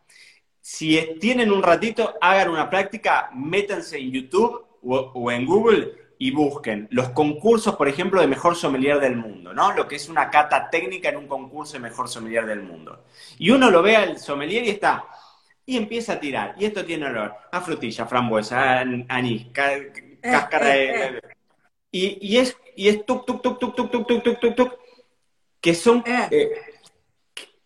[0.71, 6.89] si tienen un ratito, hagan una práctica, métanse en YouTube o, en Google y busquen
[6.91, 9.73] los concursos, por ejemplo, de mejor sommelier del mundo, ¿no?
[9.73, 13.05] Lo que es una cata técnica en un concurso de mejor sommelier del mundo.
[13.39, 15.05] Y uno lo ve al sommelier y está,
[15.65, 16.55] y empieza a tirar.
[16.59, 21.23] Y esto tiene olor a frutilla, frambuesa, anís, cáscara de...
[21.91, 24.79] Y, es, y es tuk, tuk, tuk, tuk, tuk, tuk, tuk, tuk, tuk, tuk,
[25.61, 26.05] que son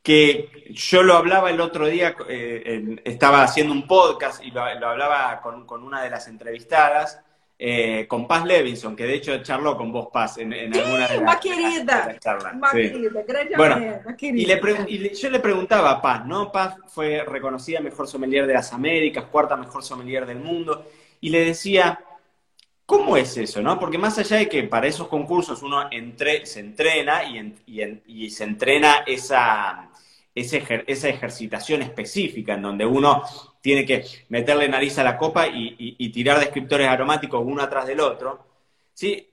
[0.03, 5.41] que yo lo hablaba el otro día, eh, estaba haciendo un podcast y lo, hablaba
[5.41, 7.21] con, una de las entrevistadas,
[7.65, 11.37] eh, con Paz Levinson, que de hecho charló con vos, Paz, en, alguna de las,
[11.37, 12.55] querida, charlas.
[12.73, 16.51] querida, bueno, Y, le yo le preguntaba a Paz, ¿no?
[16.51, 20.87] Paz fue reconocida mejor sommelier de las Américas, cuarta mejor sommelier del mundo,
[21.21, 22.01] y le decía,
[22.85, 23.63] ¿Cómo es eso?
[23.63, 23.79] ¿no?
[23.79, 27.55] Porque más allá de que para esos concursos uno entre, se entrena y,
[28.07, 29.89] y, se entrena esa,
[30.35, 33.23] esa ejercitación específica en donde uno
[33.63, 38.45] tiene que meterle nariz a la copa y, tirar descriptores aromáticos uno atrás del otro,
[38.93, 39.31] ¿sí?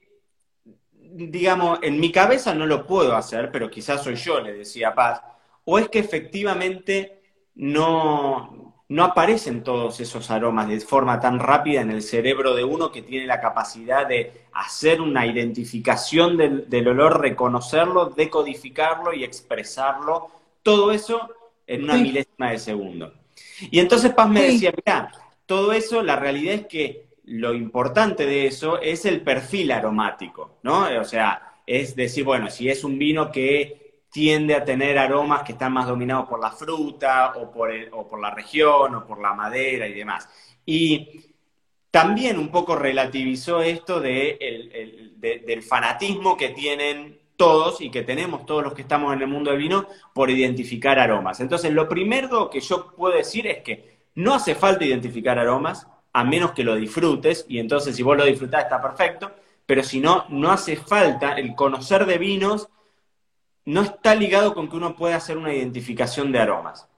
[0.93, 5.21] digamos, en mi cabeza no lo puedo hacer, pero quizás soy yo, le decía Paz,
[5.65, 7.21] o es que efectivamente
[7.55, 12.91] no, no aparecen todos esos aromas de forma tan rápida en el cerebro de uno
[12.91, 20.29] que tiene la capacidad de hacer una identificación del, olor, reconocerlo, decodificarlo y expresarlo,
[20.63, 21.29] todo eso
[21.65, 23.18] en una milésima de segundo.
[23.71, 25.11] Y entonces Paz me decía, mira,
[25.45, 30.87] todo eso, la realidad es que lo importante de eso es el perfil aromático, ¿no?
[30.99, 35.51] O sea, es decir, bueno, si es un vino que tiende a tener aromas que
[35.51, 39.33] están más dominados por la fruta o por, o por la región o por la
[39.33, 40.27] madera y demás.
[40.65, 41.25] Y
[41.91, 48.61] también un poco relativizó esto de del fanatismo que tienen todos y que tenemos todos
[48.61, 51.39] los que estamos en el mundo del vino por identificar aromas.
[51.39, 56.25] Entonces, lo primero que yo puedo decir es que no hace falta identificar aromas, a
[56.25, 59.31] menos que lo disfrutes, y entonces si vos lo disfrutás está perfecto,
[59.65, 62.67] pero si no, no hace falta el conocer de vinos
[63.65, 66.89] no está ligado con que uno pueda hacer una identificación de aromas.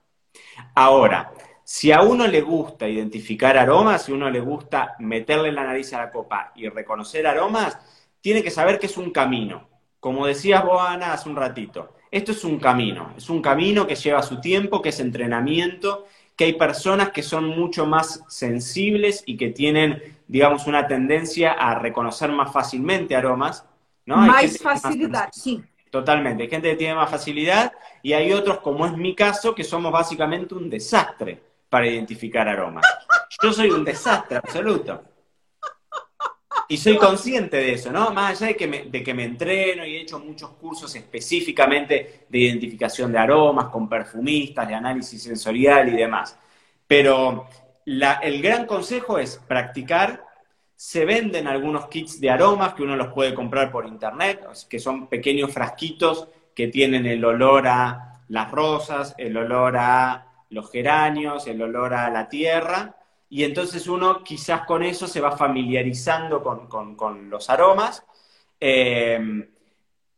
[0.73, 1.33] Ahora,
[1.63, 5.93] si a uno le gusta identificar aromas, si a uno le gusta meterle la nariz
[5.93, 7.77] a la copa y reconocer aromas,
[8.21, 9.70] tiene que saber que es un camino.
[10.01, 13.95] Como decías vos, Ana, hace un ratito, esto es un camino, es un camino que
[13.95, 19.37] lleva su tiempo, que es entrenamiento, que hay personas que son mucho más sensibles y
[19.37, 23.63] que tienen, digamos, una tendencia a reconocer más fácilmente aromas.
[24.07, 24.17] ¿no?
[24.17, 25.63] Más facilidad, sí.
[25.91, 27.71] Totalmente, hay gente que tiene más facilidad
[28.01, 31.39] y hay otros, como es mi caso, que somos básicamente un desastre
[31.69, 32.85] para identificar aromas.
[33.39, 35.03] Yo soy un desastre absoluto.
[36.71, 38.11] Y soy consciente de eso, ¿no?
[38.11, 42.23] Más allá de que, me, de que me entreno y he hecho muchos cursos específicamente
[42.29, 46.39] de identificación de aromas, con perfumistas, de análisis sensorial y demás.
[46.87, 47.45] Pero
[47.85, 50.23] el gran consejo es practicar.
[50.73, 55.07] Se venden algunos kits de aromas que uno los puede comprar por internet, que son
[55.07, 61.61] pequeños frasquitos que tienen el olor a las rosas, el olor a los geranios, el
[61.61, 62.95] olor a la tierra
[63.31, 68.03] y entonces uno quizás con eso se va familiarizando con, los aromas.
[68.59, 69.49] Em,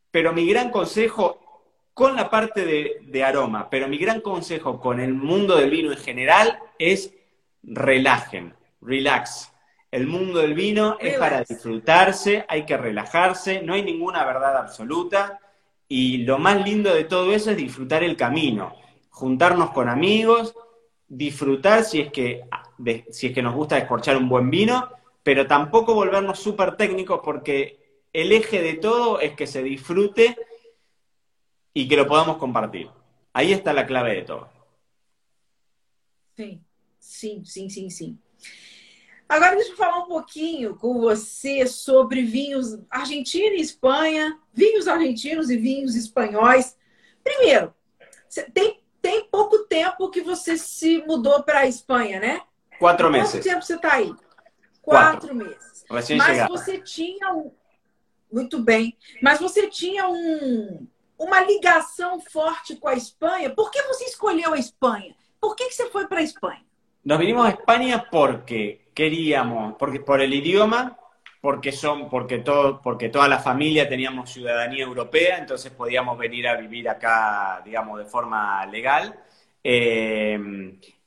[0.10, 5.14] pero mi gran consejo con la parte de, aroma, pero mi gran consejo con el
[5.14, 7.14] mundo del vino en general es
[7.62, 9.54] relajen, relax.
[9.92, 15.40] El mundo del vino es para disfrutarse, hay que relajarse, no hay ninguna verdad absoluta
[15.88, 18.76] y lo más lindo de todo eso es disfrutar el camino,
[19.12, 20.56] juntarnos con amigos,
[21.16, 22.44] disfrutar si es que
[23.12, 24.90] si es que nos gusta escorchar un buen vino,
[25.22, 27.80] pero tampoco volvernos súper técnicos porque
[28.12, 30.36] el eje de todo es que se disfrute
[31.74, 32.90] y que lo podamos compartir.
[33.32, 34.50] Ahí está la clave de todo.
[36.36, 36.64] Sim,
[37.00, 38.20] sim, sim, sim, sim.
[39.30, 45.50] Agora deixa eu falar um pouquinho com você sobre vinhos Argentina e Espanha, vinhos argentinos
[45.50, 46.78] e vinhos espanhóis.
[47.24, 47.74] Primeiro,
[49.04, 52.42] tem pouco tempo que você se mudou para a Espanha, né?
[52.80, 53.34] Quatro meses.
[53.34, 54.16] Quanto tempo você está aí?
[54.82, 55.36] Quatro, Quatro.
[55.36, 55.86] meses.
[55.90, 57.52] Mas você tinha um.
[58.32, 58.98] Muito bem.
[59.22, 60.88] Mas você tinha um,
[61.20, 63.50] uma ligação forte com a Espanha.
[63.50, 65.14] Por que você escolheu a Espanha?
[65.40, 66.64] Por que, que você foi para a Espanha?
[67.04, 70.98] Nos vinimos a España porque queríamos, porque por el idioma,
[71.44, 76.56] porque son, porque todo, porque toda la familia teníamos ciudadanía europea, entonces podíamos venir a
[76.56, 79.20] vivir acá, digamos, de forma legal.
[79.62, 80.40] Eh,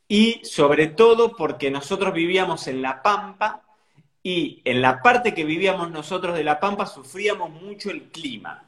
[0.07, 3.62] y sobre todo porque nosotros vivíamos en La Pampa
[4.22, 8.62] y en la parte que vivíamos nosotros de La Pampa sufríamos mucho el clima.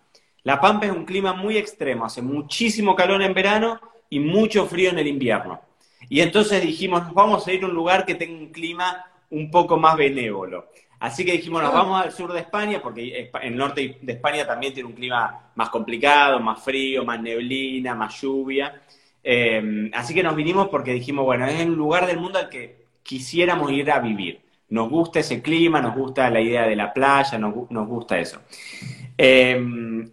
[0.45, 4.89] La Pampa es un clima muy extremo, hace muchísimo calor en verano y mucho frío
[4.89, 5.61] en el invierno.
[6.09, 9.77] Y entonces dijimos, vamos a ir a un lugar que tenga un clima un poco
[9.77, 10.71] más benévolo.
[11.01, 14.75] Así que dijimos, nos vamos al sur de España, porque el norte de España también
[14.75, 18.83] tiene un clima más complicado, más frío, más neblina, más lluvia.
[19.23, 22.87] Eh, así que nos vinimos porque dijimos, bueno, es el lugar del mundo al que
[23.03, 24.41] quisiéramos ir a vivir.
[24.71, 28.41] Nos gusta ese clima, nos gusta la idea de la playa, nos, gusta eso.
[29.17, 29.57] Eh,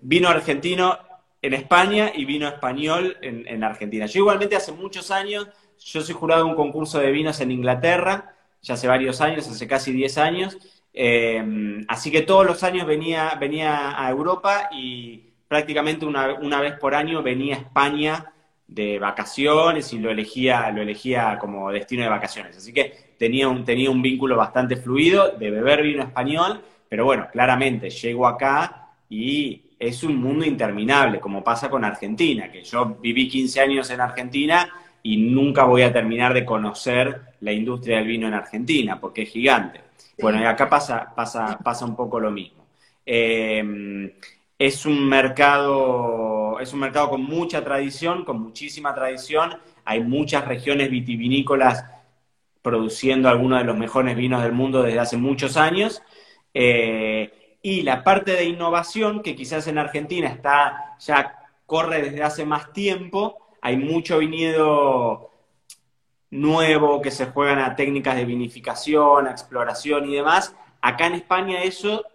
[0.02, 0.98] vino argentino
[1.42, 4.06] en España y vino español en, Argentina.
[4.06, 5.48] Yo igualmente hace muchos años,
[5.80, 9.68] yo soy jurado de un concurso de vinos en Inglaterra, ya hace varios años, hace
[9.68, 10.58] casi 10 años.
[10.98, 16.80] Eh, así que todos los años venía, venía a Europa y prácticamente una, una vez
[16.80, 18.32] por año venía a España
[18.68, 22.58] de vacaciones y lo elegía, lo elegía como destino de vacaciones.
[22.58, 27.28] Así que tenía un, tenía un vínculo bastante fluido de beber vino español, pero bueno,
[27.32, 33.28] claramente llego acá y es un mundo interminable, como pasa con Argentina, que yo viví
[33.28, 34.70] 15 años en Argentina
[35.04, 39.30] y nunca voy a terminar de conocer la industria del vino en Argentina, porque es
[39.30, 39.80] gigante.
[40.20, 42.66] Bueno, y acá pasa, pasa, pasa un poco lo mismo.
[43.06, 44.14] Eh,
[44.58, 49.58] es un mercado, es un mercado con mucha tradición, con muchísima tradición.
[49.84, 51.86] Hay muchas regiones vitivinícolas
[52.64, 56.02] produciendo algunos de los mejores vinos del mundo desde hace muchos años.
[56.52, 61.36] Eh, y la parte de innovación, que quizás en Argentina está, ya
[61.68, 65.35] corre desde hace más tiempo, hay mucho viñedo
[66.36, 70.56] nuevo que se juegan a técnicas de vinificación, a exploración y demás.
[70.82, 72.06] Acá en España eso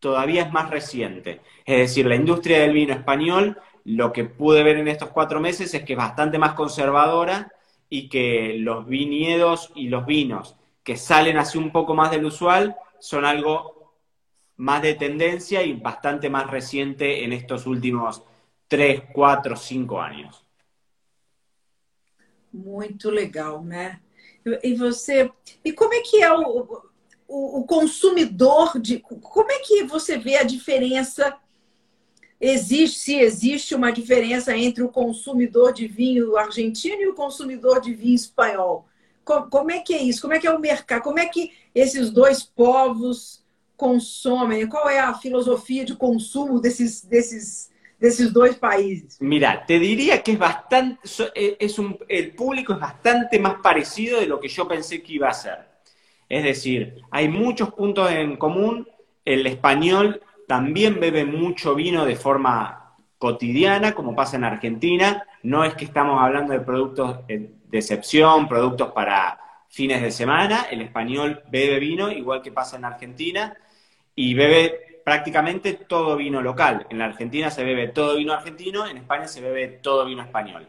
[0.00, 1.40] todavía es más reciente.
[1.64, 5.72] Es decir, la industria del vino español, lo que pude ver en estos cuatro meses
[5.74, 7.52] es que es bastante más conservadora
[7.88, 12.76] y que los viñedos y los vinos que salen así un poco más del usual
[12.98, 13.94] son algo
[14.56, 18.22] más de tendencia y bastante más reciente en estos últimos
[18.66, 20.47] tres, cuatro, cinco años.
[22.58, 24.00] Muy legal, né?
[24.62, 25.30] E você.
[25.64, 26.82] E como é que é o,
[27.26, 28.98] o, o consumidor de.
[28.98, 31.38] Como é que você vê a diferença
[32.40, 37.92] existe, se existe uma diferença entre o consumidor de vinho argentino e o consumidor de
[37.92, 38.86] vinho espanhol.
[39.24, 40.22] Como, como é que é isso?
[40.22, 41.02] Como é que é o mercado?
[41.02, 43.44] Como é que esses dois povos
[43.76, 44.68] consomem?
[44.68, 49.20] Qual é a filosofia de consumo desses, desses, desses dois países?
[49.20, 51.00] Mira, te diría que es bastante,
[51.34, 55.14] eh, es un, el público es bastante más parecido de lo que yo pensé que
[55.14, 55.68] iba a ser.
[56.28, 58.88] Es decir, hay muchos puntos en común.
[59.24, 65.24] El español también bebe mucho vino de forma cotidiana, como pasa en Argentina.
[65.42, 70.66] No es que estamos hablando de productos de excepción, productos para fines de semana.
[70.70, 73.56] El español bebe vino, igual que pasa en Argentina,
[74.14, 76.86] y bebe prácticamente todo vino local.
[76.90, 80.68] En la Argentina se bebe todo vino argentino, en España se bebe todo vino español.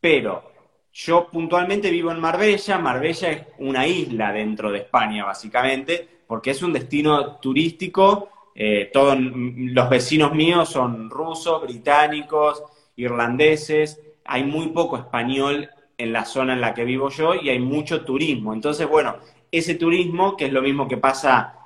[0.00, 0.50] Pero
[0.92, 2.76] yo puntualmente vivo en Marbella.
[2.78, 8.30] Marbella es una isla dentro de España, básicamente, porque es un destino turístico.
[8.52, 12.64] Eh, todos los vecinos míos son rusos, británicos,
[12.96, 14.02] irlandeses.
[14.24, 18.04] Hay muy poco español en la zona en la que vivo yo y hay mucho
[18.04, 18.52] turismo.
[18.52, 19.18] Entonces, bueno,
[19.52, 21.57] ese turismo, que es lo mismo que pasa,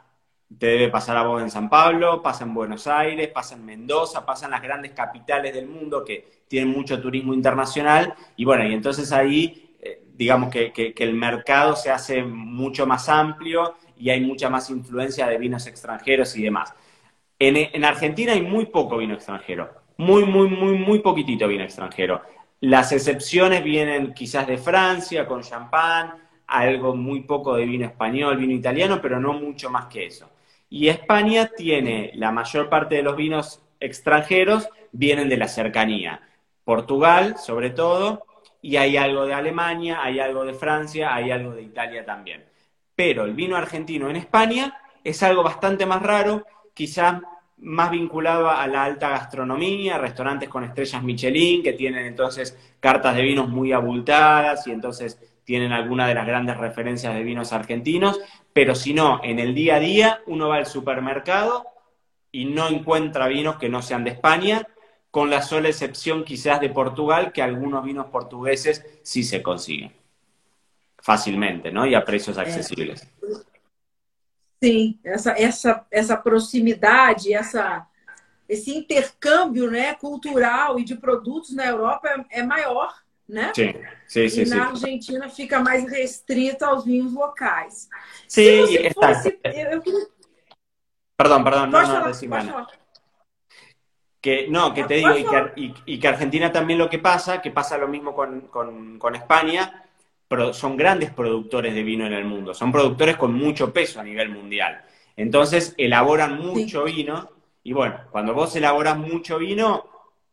[0.58, 4.24] te debe pasar a vos en San Pablo, pasa en Buenos Aires, pasa en Mendoza,
[4.24, 8.14] pasa en las grandes capitales del mundo que tienen mucho turismo internacional.
[8.36, 13.76] Y bueno, y entonces ahí, eh, digamos que, el mercado se hace mucho más amplio
[13.96, 16.74] y hay mucha más influencia de vinos extranjeros y demás.
[17.38, 22.22] En, en Argentina hay muy poco vino extranjero, muy, muy, muy, muy poquitito vino extranjero.
[22.60, 26.14] Las excepciones vienen quizás de Francia con champán,
[26.46, 30.30] algo muy poco de vino español, vino italiano, pero no mucho más que eso.
[30.74, 36.22] Y España tiene la mayor parte de los vinos extranjeros vienen de la cercanía.
[36.64, 38.24] Portugal, sobre todo,
[38.62, 42.46] y hay algo de Alemania, hay algo de Francia, hay algo de Italia también.
[42.96, 47.20] Pero el vino argentino en España es algo bastante más raro, quizás
[47.58, 53.20] más vinculado a la alta gastronomía, restaurantes con estrellas Michelin, que tienen entonces cartas de
[53.20, 58.20] vinos muy abultadas y entonces tienen alguna de las grandes referencias de vinos argentinos,
[58.52, 61.66] pero si no, en el día a día uno va al supermercado
[62.30, 64.66] y no encuentra vinos que no sean de España,
[65.10, 69.92] con la sola excepción quizás de Portugal, que algunos vinos portugueses sí se consiguen
[71.02, 71.84] fácilmente, ¿no?
[71.84, 73.06] Y a precios accesibles.
[74.62, 77.86] Sim, essa, essa, essa proximidade, essa,
[78.48, 83.01] esse intercâmbio né, cultural e de produtos na Europa é, é maior,
[83.32, 83.50] né?
[83.54, 83.72] Sim,
[84.06, 84.42] sim, sim.
[84.42, 87.88] E na Argentina fica mais restrita aos vinhos locais.
[88.28, 89.82] Sim, Se você fosse, eu, eu...
[91.16, 92.66] Perdão, perdão, não, não, não,
[94.20, 97.40] Que, no, que te digo, y que, y, y que, Argentina también lo que pasa,
[97.40, 99.88] que pasa lo mismo con, con, con España,
[100.52, 104.28] son grandes productores de vino en el mundo, son productores con mucho peso a nivel
[104.28, 104.84] mundial.
[105.16, 107.30] Entonces elaboran mucho vino
[107.64, 109.84] y bueno, cuando vos elaboras mucho vino,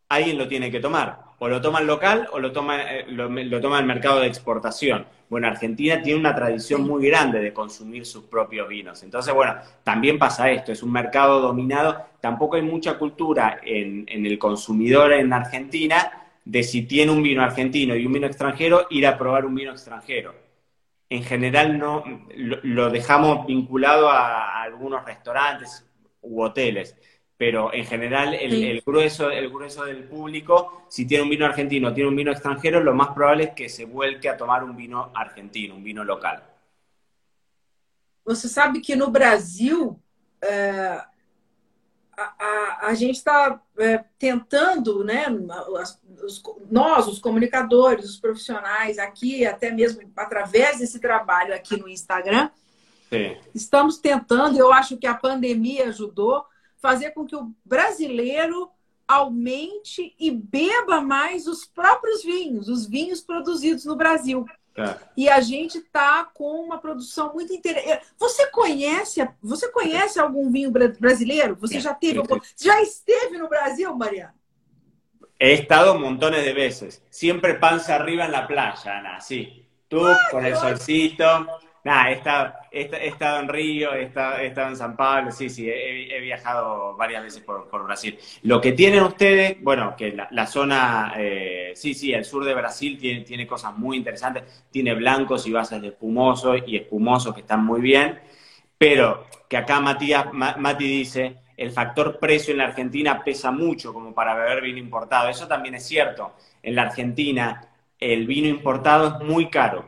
[0.08, 1.29] alguien lo tiene que tomar.
[1.40, 5.06] O lo toma el local o lo toma, eh, lo, toma el mercado de exportación.
[5.28, 9.02] Bueno, Argentina tiene una tradición muy grande de consumir sus propios vinos.
[9.02, 12.06] Entonces, bueno, también pasa esto, es un mercado dominado.
[12.20, 17.42] Tampoco hay mucha cultura en, en el consumidor en Argentina de si tiene un vino
[17.42, 20.34] argentino y un vino extranjero, ir a probar un vino extranjero.
[21.08, 22.04] En general no
[22.36, 25.86] lo, dejamos vinculado a, algunos restaurantes
[26.22, 26.96] u hoteles,
[27.40, 32.10] pero en general el, grueso, el grueso del público, si tiene un vino argentino tiene
[32.10, 35.74] un vino extranjero, lo más probable es que se vuelque a tomar un vino argentino,
[35.74, 36.42] un vino local.
[38.26, 39.98] Você sabe que no Brasil
[40.42, 41.00] eh,
[42.14, 45.24] a, a, gente está é, tentando, né,
[46.22, 52.50] os, nós, os comunicadores, os profissionais aqui, até mesmo através desse trabalho aqui no Instagram,
[53.08, 53.34] Sim.
[53.54, 56.44] estamos tentando, eu acho que a pandemia ajudou,
[56.80, 58.70] fazer com que o brasileiro
[59.06, 64.46] aumente e beba mais os próprios vinhos, os vinhos produzidos no Brasil.
[64.76, 64.96] É.
[65.16, 68.06] E a gente está com uma produção muito interessante.
[68.16, 71.56] Você conhece, você conhece algum vinho brasileiro?
[71.56, 72.22] Você já teve,
[72.56, 74.34] já esteve no Brasil, Mariana?
[75.40, 77.02] He estado montones de veces.
[77.10, 79.66] Siempre panza arriba en la playa, Ana, sí.
[79.88, 81.24] Tú con el solcito.
[81.82, 86.20] Nada, he estado, he, estado en Río, he estado, en San Pablo, sí, sí, he,
[86.20, 88.18] viajado varias veces por, Brasil.
[88.42, 92.98] Lo que tienen ustedes, bueno, que la, zona, eh, sí, sí, el sur de Brasil
[92.98, 97.64] tiene, tiene cosas muy interesantes, tiene blancos y bases de espumoso y espumosos que están
[97.64, 98.18] muy bien,
[98.78, 104.14] pero que acá Matías, Mati dice, el factor precio en la Argentina pesa mucho como
[104.14, 105.28] para beber vino importado.
[105.28, 106.32] Eso también es cierto.
[106.62, 107.68] En la Argentina
[107.98, 109.86] el vino importado es muy caro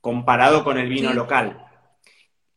[0.00, 1.67] comparado con el vino local.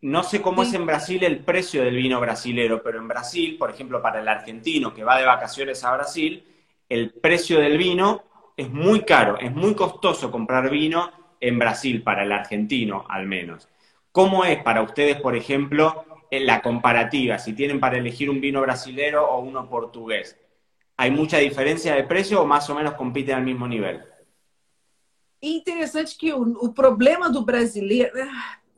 [0.02, 3.70] No sé cómo es en Brasil el precio del vino brasilero, pero en Brasil, por
[3.70, 6.44] ejemplo, para el argentino que va de vacaciones a Brasil,
[6.90, 8.24] el precio del vino
[8.58, 13.70] es muy caro, es muy costoso comprar vino en Brasil, para el argentino al menos.
[14.12, 18.62] ¿Cómo es para ustedes, por ejemplo, en la comparativa, si tienen para elegir un vino
[18.62, 20.36] brasilero o uno portugués?
[20.98, 24.02] ¿Hay mucha diferencia de precio o más o menos compiten al mismo nivel?
[25.42, 28.14] interessante que o, o problema do brasileiro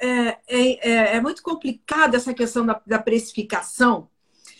[0.03, 4.09] é, é, é, é, muito complicado essa questão da, da precificação,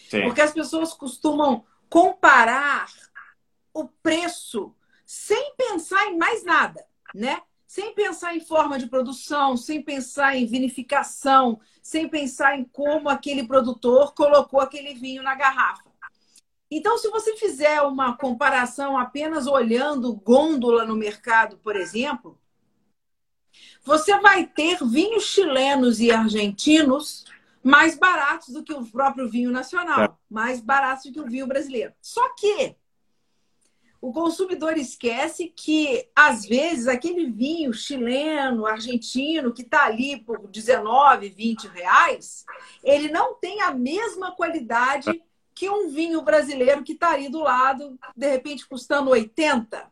[0.09, 0.23] Sim.
[0.23, 2.89] porque as pessoas costumam comparar
[3.73, 4.73] o preço
[5.05, 7.41] sem pensar em mais nada, né?
[7.67, 13.45] Sem pensar em forma de produção, sem pensar em vinificação, sem pensar em como aquele
[13.45, 15.91] produtor colocou aquele vinho na garrafa.
[16.71, 22.39] Então, se você fizer uma comparação apenas olhando gôndola no mercado, por exemplo,
[23.83, 27.25] você vai ter vinhos chilenos e argentinos
[27.63, 30.09] mais baratos do que o próprio vinho nacional, é.
[30.29, 31.93] mais baratos do que o vinho brasileiro.
[32.01, 32.75] Só que
[34.03, 41.29] o consumidor esquece que, às vezes, aquele vinho chileno, argentino, que está ali por 19,
[41.29, 42.43] 20 reais,
[42.83, 45.23] ele não tem a mesma qualidade
[45.55, 49.87] que um vinho brasileiro que estaria do lado, de repente, custando 80.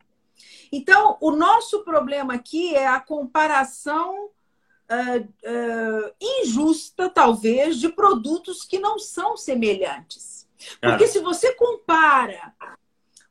[0.70, 8.78] Então, o nosso problema aqui é a comparação uh, uh, injusta, talvez, de produtos que
[8.78, 10.48] não são semelhantes.
[10.80, 12.54] Porque se você compara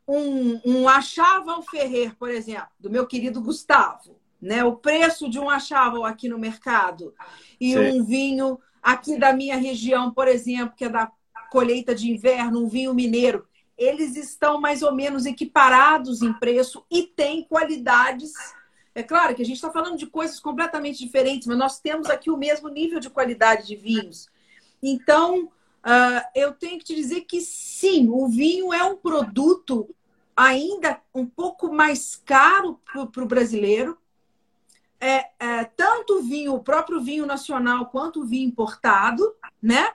[0.08, 4.64] um, um Achaval Ferrer, por exemplo, do meu querido Gustavo, né?
[4.64, 7.14] O preço de um Achaval aqui no mercado
[7.60, 7.92] e Sim.
[7.92, 11.12] um vinho aqui da minha região, por exemplo, que é da
[11.52, 13.48] colheita de inverno, um vinho mineiro,
[13.82, 18.32] eles estão mais ou menos equiparados em preço e têm qualidades.
[18.94, 22.30] É claro que a gente está falando de coisas completamente diferentes, mas nós temos aqui
[22.30, 24.30] o mesmo nível de qualidade de vinhos.
[24.84, 29.90] Então, uh, eu tenho que te dizer que sim, o vinho é um produto
[30.38, 33.98] ainda um pouco mais caro para o brasileiro.
[35.00, 39.92] É, é, tanto o vinho, o próprio vinho nacional, quanto o vinho importado, né?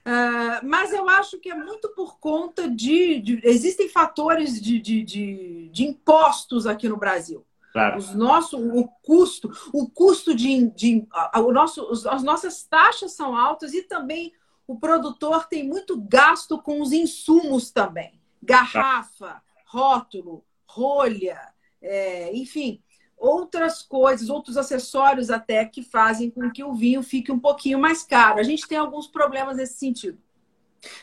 [0.00, 3.20] Uh, mas eu acho que é muito por conta de.
[3.20, 7.46] de existem fatores de, de, de, impostos aqui no Brasil.
[7.72, 7.98] Claro.
[7.98, 10.68] Os nosso, o custo, o custo de.
[10.70, 14.32] de o nosso, as nossas taxas são altas e também
[14.66, 18.20] o produtor tem muito gasto com os insumos também.
[18.42, 21.38] Garrafa, rótulo, rolha,
[21.82, 22.82] é, enfim
[23.20, 27.78] outras coisas, outros acessórios até que fazem com que o vinho fique un um poquito
[27.78, 28.40] más caro.
[28.40, 30.18] A gente tem algunos problemas nesse sentido.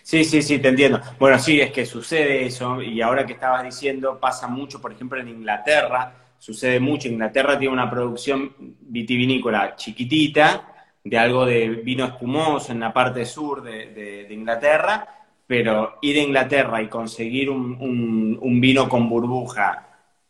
[0.01, 0.99] Sí, sí, sí, te entiendo.
[1.19, 5.19] Bueno, sí, es que sucede eso y ahora que estabas diciendo pasa mucho, por ejemplo,
[5.19, 7.07] en Inglaterra, sucede mucho.
[7.07, 13.61] Inglaterra tiene una producción vitivinícola chiquitita de algo de vino espumoso en la parte sur
[13.61, 15.07] de, Inglaterra,
[15.45, 19.83] pero ir a Inglaterra y conseguir un, un vino con burbuja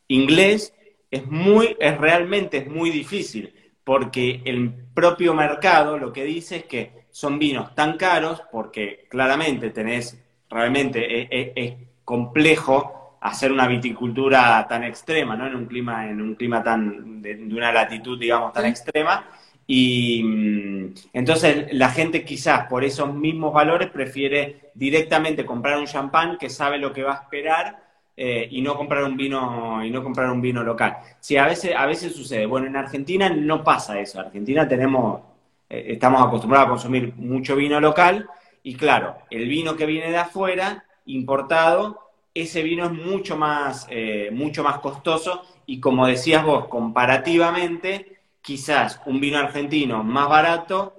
[0.10, 0.74] inglés
[1.10, 3.54] es muy, es realmente es muy difícil,
[3.84, 9.70] porque el propio mercado lo que dice es que son vinos tan caros, porque claramente
[9.70, 15.48] tenés, realmente e, e, es, complejo hacer una viticultura tan extrema, ¿no?
[15.48, 19.26] En un clima, en un clima tan, de, una latitud, digamos, tan extrema.
[19.66, 26.38] Y mm, entonces la gente quizás por esos mismos valores prefiere directamente comprar un champán
[26.38, 27.87] que sabe lo que va a esperar
[28.20, 30.98] eh, y no comprar un vino y no comprar un vino local.
[31.20, 32.48] Sí, a veces, a veces sucede.
[32.48, 34.20] Bueno, en Argentina no pasa eso.
[34.20, 35.22] En Argentina tenemos,
[35.70, 38.28] eh, estamos acostumbrados a consumir mucho vino local
[38.64, 44.30] y claro, el vino que viene de afuera, importado, ese vino es mucho más, eh,
[44.32, 50.96] mucho más costoso y como decías vos, comparativamente, quizás un vino argentino más barato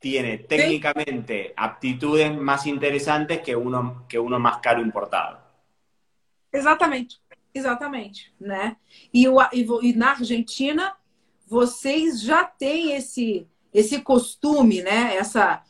[0.00, 5.43] tiene técnicamente aptitudes más interesantes que uno, que uno más caro importado.
[6.54, 7.20] Exatamente,
[7.52, 8.76] exatamente, né?
[9.12, 10.96] E, o, e, e na Argentina
[11.46, 15.16] vocês já têm esse esse costume, né?
[15.16, 15.60] Essa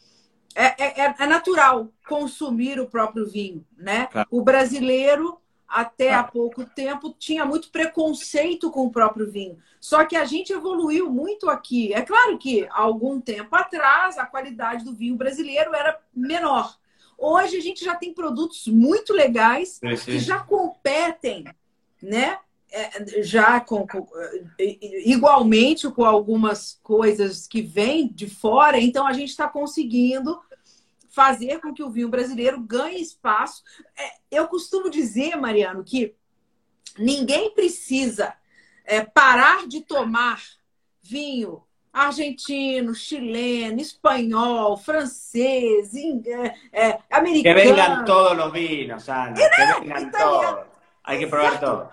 [0.54, 4.06] é, é, é natural consumir o próprio vinho, né?
[4.08, 4.28] Claro.
[4.30, 6.20] O brasileiro até claro.
[6.20, 9.58] há pouco tempo tinha muito preconceito com o próprio vinho.
[9.80, 11.92] Só que a gente evoluiu muito aqui.
[11.94, 16.76] É claro que há algum tempo atrás a qualidade do vinho brasileiro era menor.
[17.18, 19.96] Hoje a gente já tem produtos muito legais sim.
[19.96, 21.44] que já competem,
[22.02, 22.38] né?
[22.70, 24.08] É, já com, com,
[24.58, 30.40] igualmente com algumas coisas que vêm de fora, então a gente está conseguindo
[31.08, 33.62] fazer com que o vinho brasileiro ganhe espaço.
[33.96, 36.16] É, eu costumo dizer, Mariano, que
[36.98, 38.34] ninguém precisa
[38.84, 40.42] é, parar de tomar
[41.00, 41.62] vinho
[41.94, 47.42] argentino, chileno, espanhol, francês, é, é, americano.
[47.42, 49.34] Que vengan todos os vinos, Ana.
[49.34, 50.64] Que vengan todos.
[51.04, 51.88] Hay que provar todo.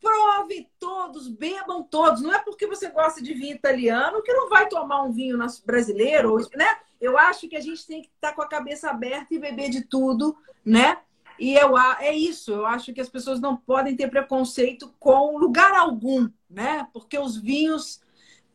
[0.00, 2.20] Prove todos, bebam todos.
[2.22, 6.36] Não é porque você gosta de vinho italiano que não vai tomar um vinho brasileiro,
[6.54, 6.76] né?
[7.00, 9.82] Eu acho que a gente tem que estar com a cabeça aberta e beber de
[9.82, 10.98] tudo, né?
[11.38, 15.74] E eu, é isso, eu acho que as pessoas não podem ter preconceito com lugar
[15.74, 16.88] algum, né?
[16.92, 18.00] Porque os vinhos,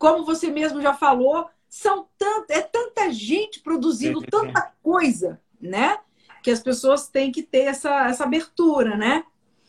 [0.01, 5.99] como você mesmo já falou, são tanto, é tanta gente produzindo tanta coisa, né?
[6.41, 9.23] Que as pessoas têm que ter essa, essa abertura, né?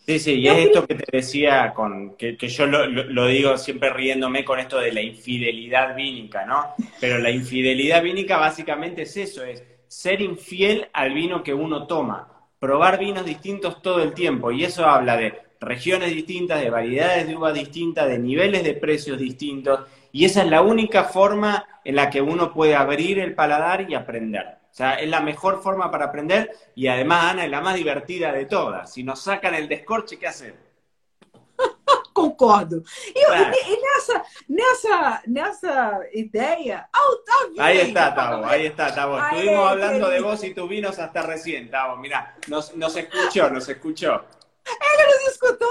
[0.06, 3.56] Sí, sí, y es esto que te decía, con, que, que yo lo, lo, digo
[3.58, 6.74] siempre riéndome con esto de la infidelidad vínica, ¿no?
[6.98, 12.48] Pero la infidelidad vínica básicamente es eso, es ser infiel al vino que uno toma
[12.58, 14.50] probar vinos distintos todo el tiempo.
[14.50, 19.18] Y eso habla de regiones distintas, de variedades de uva distintas, de niveles de precios
[19.18, 19.80] distintos.
[20.10, 23.94] Y esa es la única forma en la que uno puede abrir el paladar y
[23.94, 24.58] aprender.
[24.70, 28.32] O sea, es la mejor forma para aprender y además, Ana, es la más divertida
[28.32, 28.92] de todas.
[28.92, 30.60] Si nos sacan el descorche, ¿qué hacemos?
[32.12, 32.82] Concordo.
[33.14, 33.52] E, claro.
[33.52, 36.88] e, e, nessa, nessa, nessa ideia.
[36.94, 39.18] Oh, tá ahí está, Tavo, ahí está, Tavo.
[39.18, 41.96] Estuvimos hablando de vos y tus vinos hasta recién, Tavo.
[41.96, 44.24] Mira, nos, nos escuchó, nos escuchó.
[44.66, 45.68] Ele nos escutou.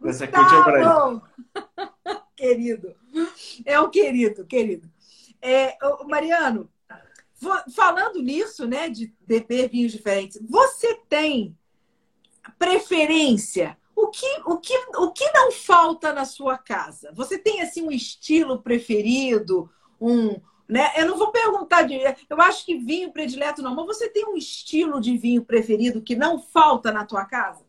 [0.00, 2.14] Nos escuchou por aí.
[2.36, 2.94] Querido.
[3.64, 4.90] É um querido, querido.
[5.40, 5.76] É,
[6.08, 6.70] Mariano,
[7.74, 11.56] falando nisso, né, de beber vinhos diferentes, você tem
[12.58, 17.12] preferência o que, o, que, o que não falta na sua casa?
[17.14, 19.70] Você tem assim um estilo preferido?
[20.00, 20.40] Um,
[20.72, 20.90] né?
[20.96, 22.00] Eu não vou perguntar de.
[22.28, 26.16] Eu acho que vinho predileto não, mas você tem um estilo de vinho preferido que
[26.16, 27.62] não falta na tua casa?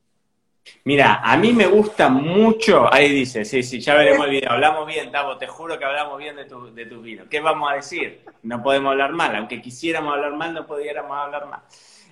[0.86, 4.88] Mira, a mí me gusta mucho, ahí dice, sí, sí, ya veremos el video, hablamos
[4.88, 7.26] bien, Tavo, te juro que hablamos bien de tu, de tu vino.
[7.30, 8.22] ¿Qué vamos a decir?
[8.44, 11.64] No podemos hablar mal, aunque quisiéramos hablar mal, no pudiéramos hablar mal.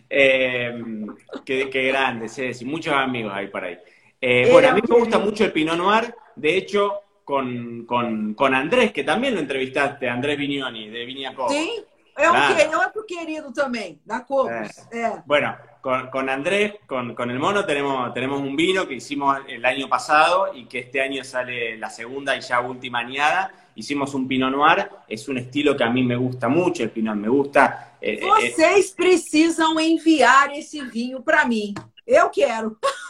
[0.10, 0.84] Eh,
[1.46, 3.78] qué, qué grande, sí, sí, muchos amigos hay por ahí.
[4.20, 8.54] Eh, bueno, a mí me gusta mucho el Pinot Noir, de hecho, con, con, con
[8.54, 11.54] Andrés, que también lo entrevistaste, Andrés Vignoni, de Viña Cobos.
[11.54, 11.72] Sí,
[12.18, 12.82] es claro.
[12.90, 14.52] otro querido también, da Cobos.
[14.52, 15.12] Eh, eh.
[15.26, 19.64] Bueno, con, con, Andrés, con, con el mono, tenemos, tenemos un vino que hicimos el
[19.64, 23.50] año pasado y que este año sale la segunda y ya última añada.
[23.76, 27.16] Hicimos un Pinot Noir, es un estilo que a mí me gusta mucho, el Pinot
[27.16, 27.96] me gusta.
[28.02, 31.74] Eh, Vocês precisam enviar esse vinho para mim.
[32.06, 32.76] Eu quero.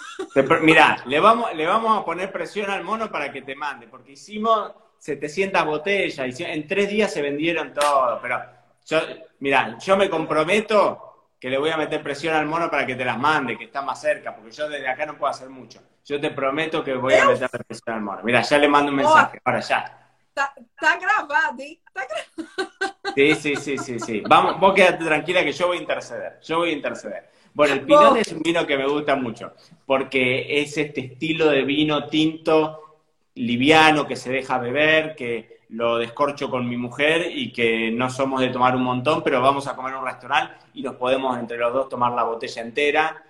[0.62, 4.14] Mira, le vamos, le vamos a poner presión al mono para que te mande, porque
[4.14, 8.42] hicimos 700 botellas, y en tres días se vendieron todo, pero
[8.86, 9.00] yo,
[9.40, 13.04] mira, yo me comprometo que le voy a meter presión al mono para que te
[13.04, 15.82] las mande, que está más cerca, porque yo desde acá no puedo hacer mucho.
[16.06, 18.22] Yo te prometo que voy a meter presión al mono.
[18.24, 19.98] Mira, ya le mando un mensaje, ahora ya.
[20.30, 20.54] Está,
[21.00, 21.80] grabado, ¿eh?
[21.86, 23.14] Está grabado.
[23.16, 24.24] Sí, sí, sí, sí, sí.
[24.28, 26.40] Vamos, vos quédate tranquila que yo voy a interceder.
[26.42, 27.32] Yo voy a interceder.
[27.54, 29.54] Bueno, el Pinot es un vino que me gusta mucho,
[29.86, 33.00] porque es este estilo de vino tinto,
[33.36, 38.42] liviano, que se deja beber, que lo descorcho con mi mujer y que no somos
[38.42, 41.58] de tomar un montón, pero vamos a comer en un restaurante y nos podemos entre
[41.58, 43.24] los dos tomar la botella entera,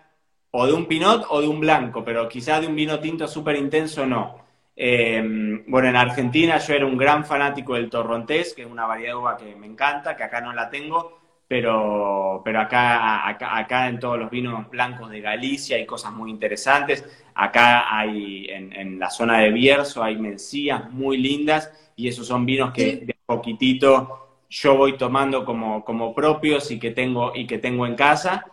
[0.51, 3.55] o de un pinot o de un blanco, pero quizás de un vino tinto súper
[3.55, 4.39] intenso no.
[4.76, 5.22] Eh,
[5.67, 9.15] bueno, en Argentina yo era un gran fanático del torrontés, que es una variedad de
[9.15, 11.20] uva que me encanta, que acá no la tengo,
[11.52, 17.04] pero, pero acá, acá, en todos los vinos blancos de Galicia hay cosas muy interesantes.
[17.36, 22.72] Acá hay, en, la zona de Bierzo, hay mencías muy lindas y esos son vinos
[22.72, 27.86] que de poquitito yo voy tomando como, como propios y que, tengo, y que tengo
[27.86, 28.45] en casa.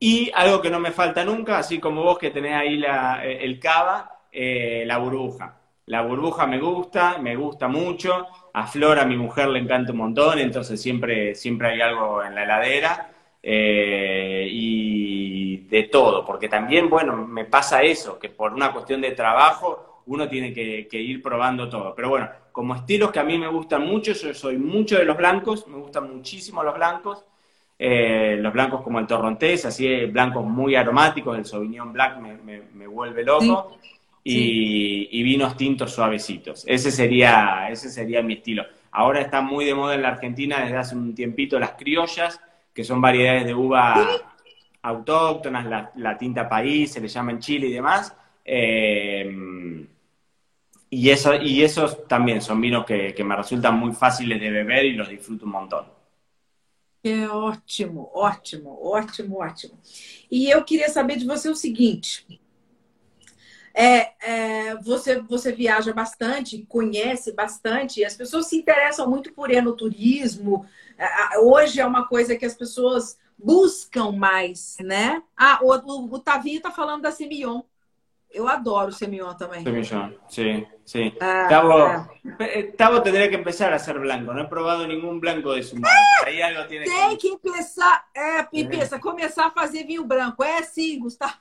[0.00, 3.60] Y algo que no me falta nunca, así como vos que tenés ahí la, el
[3.60, 5.59] cava, eh, la burbuja.
[5.90, 8.24] La burbuja me gusta, me gusta mucho.
[8.54, 12.32] A Flor, a mi mujer, le encanta un montón, entonces siempre, siempre hay algo en
[12.36, 13.10] la heladera.
[13.42, 19.10] Eh, y de todo, porque también, bueno, me pasa eso, que por una cuestión de
[19.10, 21.92] trabajo uno tiene que, ir probando todo.
[21.96, 25.16] Pero bueno, como estilos que a mí me gustan mucho, yo soy mucho de los
[25.16, 27.24] blancos, me gustan muchísimo los blancos.
[27.76, 33.24] Eh, los blancos como el torrontés, así blancos muy aromáticos, el Sauvignon Black me, vuelve
[33.24, 33.76] loco
[34.22, 36.64] y, vinos tintos suavecitos.
[36.66, 38.64] Ese sería, ese sería mi estilo.
[38.92, 42.40] Ahora está muy de moda en la Argentina desde hace un tiempito las criollas,
[42.74, 44.06] que son variedades de uva
[44.82, 48.14] autóctonas, la, tinta país, se le llama en Chile y demás.
[48.44, 49.86] Eh,
[50.90, 54.86] y, eso, y esos también son vinos que, que, me resultan muy fáciles de beber
[54.86, 56.00] y los disfruto un montón.
[57.02, 59.78] É ótimo, ótimo, ótimo, ótimo.
[60.30, 62.26] E eu queria saber de você o seguinte:
[63.80, 70.66] é, é, você, você viaja bastante, conhece bastante, as pessoas se interessam muito por enoturismo.
[70.98, 75.22] É, hoje é uma coisa que as pessoas buscam mais, né?
[75.34, 77.62] Ah, o, o, o Tavinho está falando da Semion.
[78.30, 79.64] Eu adoro Semillon também.
[79.64, 81.14] Semillon, sí, sí.
[81.20, 82.10] Ah, Tavo, ah.
[82.76, 84.32] Tavo, tendría que empezar a ser blanco.
[84.32, 85.94] No he probado ningún blanco de su mano.
[86.26, 90.42] Aí algo tiene Tem que, que empezar, é, pensa, começar a fazer vinho branco.
[90.42, 91.34] É assim, Gustavo.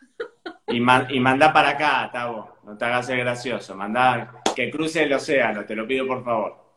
[0.67, 2.57] Y, man, y mandá para acá, Tavo.
[2.63, 3.75] No te hagas el gracioso.
[3.75, 6.73] Mandá que cruce el océano, te lo pido por favor.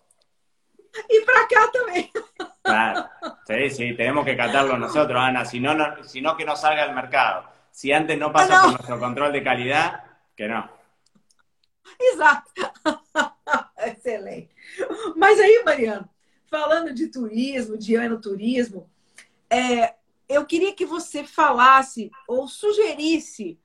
[1.09, 2.11] Y para acá también.
[2.63, 3.09] Claro.
[3.47, 5.45] Sí, sí, tenemos que catarlo nosotros, Ana.
[5.45, 7.45] Si no, no, si no que no salga al mercado.
[7.71, 10.05] Si antes no pasa por nuestro control de calidad,
[10.37, 10.82] que não.
[12.01, 12.51] Exato.
[13.87, 14.51] Excelente.
[15.17, 16.09] Mas aí, Mariano,
[16.47, 18.89] falando de turismo, de anoturismo,
[19.51, 19.95] é,
[20.29, 23.59] eu queria que você falasse ou sugerisse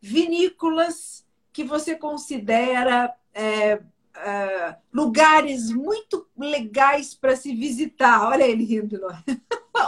[0.00, 3.80] vinícolas que você considera é,
[4.14, 8.28] é, lugares muito legais para se visitar.
[8.28, 9.00] Olha ele rindo.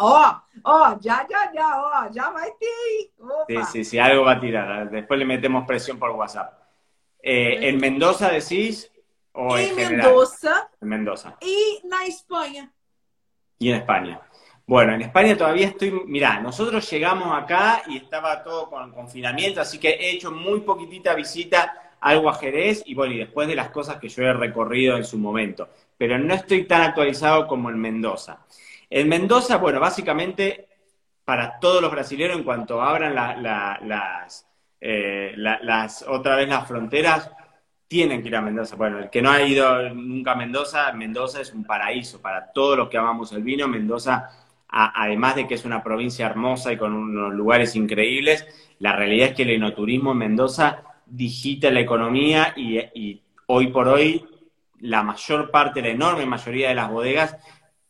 [0.00, 3.10] Ó, ó, já, já, já, ó, já vai ter, hein?
[3.46, 4.90] Sí, sí, sí, algo va a tirar.
[4.90, 6.61] Después le metemos presión por WhatsApp.
[7.22, 8.90] Eh, ¿En Mendoza decís?
[9.32, 10.70] O en, en Mendoza.
[10.80, 11.36] En Mendoza.
[11.40, 12.72] Y en España.
[13.58, 14.20] Y en España.
[14.66, 19.78] Bueno, en España todavía estoy, mirá, nosotros llegamos acá y estaba todo con confinamiento, así
[19.78, 23.70] que he hecho muy poquitita visita algo a Jerez y bueno, y después de las
[23.70, 27.78] cosas que yo he recorrido en su momento, pero no estoy tan actualizado como en
[27.78, 28.38] Mendoza.
[28.88, 30.68] En Mendoza, bueno, básicamente
[31.24, 34.46] para todos los brasileños en cuanto abran las,
[34.84, 37.30] eh, las, otra vez las fronteras,
[37.86, 38.74] tienen que ir a Mendoza.
[38.76, 42.76] Bueno, el que no ha ido nunca a Mendoza, Mendoza es un paraíso para todos
[42.76, 43.68] los que amamos el vino.
[43.68, 44.28] Mendoza,
[44.68, 48.46] además de que es una provincia hermosa y con unos lugares increíbles,
[48.78, 54.26] la realidad es que el enoturismo en Mendoza digita la economía y hoy por hoy
[54.82, 57.36] la mayor parte, la enorme mayoría de las bodegas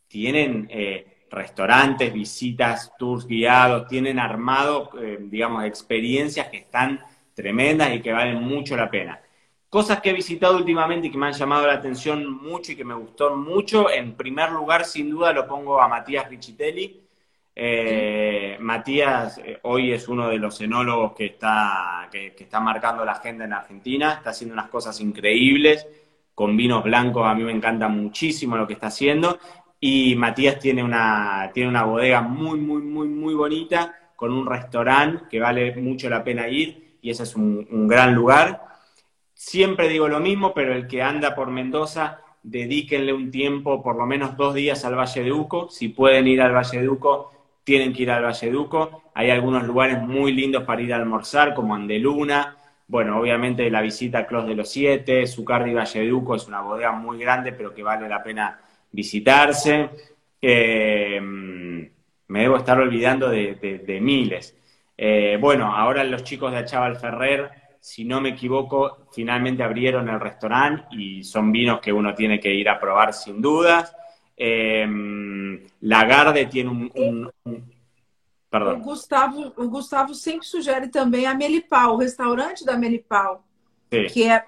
[0.09, 7.01] tienen eh, restaurantes, visitas, tours guiados, tienen armado, eh, digamos, experiencias que están
[7.35, 9.21] tremendas y que valen mucho la pena.
[9.69, 12.85] Cosas que he visitado últimamente y que me han llamado la atención mucho y que
[12.85, 17.01] me gustó mucho, en primer lugar, sin duda, lo pongo a Matías Richitelli.
[17.55, 23.47] Eh, Matías hoy es uno de los enólogos que está, que está marcando la agenda
[23.47, 25.87] en Argentina, está haciendo unas cosas increíbles,
[26.35, 29.39] con vinos blancos, a mí me encanta muchísimo lo que está haciendo,
[29.85, 35.25] y Matías tiene una, tiene una bodega muy, muy, muy, muy bonita, con un restaurante
[35.29, 38.63] que vale mucho la pena ir, y ese es un, gran lugar.
[39.35, 44.07] Siempre digo lo mismo, pero el que anda por Mendoza, dedíquenle un tiempo, por lo
[44.07, 45.69] menos dos días al Valle de Uco.
[45.69, 47.33] Si pueden ir al Valle de Uco,
[47.65, 49.11] tienen que ir al Valle de Uco.
[49.15, 52.57] Hay algunos lugares muy lindos para ir a almorzar, como Andeluna.
[52.87, 56.61] Bueno, obviamente la visita a Clos de los Siete, Zucardi Valle de Uco es una
[56.61, 58.61] bodega muy grande, pero que vale la pena
[58.93, 59.91] visitarse.
[60.41, 64.57] me debo estar olvidando de, miles.
[64.97, 70.21] Eh, bueno, ahora los chicos de Achaval Ferrer, si no me equivoco, finalmente abrieron el
[70.21, 73.95] restaurante y son vinos que uno tiene que ir a probar sin dudas.
[74.37, 74.87] Eh,
[75.81, 77.33] Lagarde tiene un,
[78.53, 78.83] Perdón.
[78.83, 83.41] Gustavo, Gustavo siempre sugiere también a Melipau, el restaurante da Melipau,
[83.89, 84.43] que es,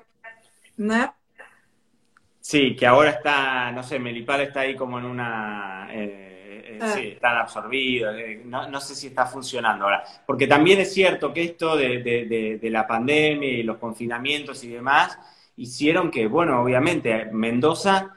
[2.46, 5.88] Sí, que ahora está, no sé, Melipal está ahí como en una...
[5.90, 6.92] Eh, eh, ah.
[6.94, 10.04] Sí, están absorbidos, eh, no, sé si está funcionando ahora.
[10.26, 15.18] Porque también es cierto que esto de, la pandemia y los confinamientos y demás
[15.56, 18.14] hicieron que, bueno, obviamente Mendoza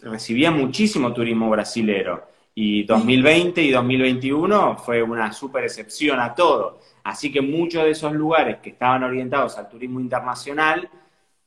[0.00, 6.78] recibía muchísimo turismo brasilero y 2020 y 2021 fue una super excepción a todo.
[7.02, 10.88] Así que muchos de esos lugares que estaban orientados al turismo internacional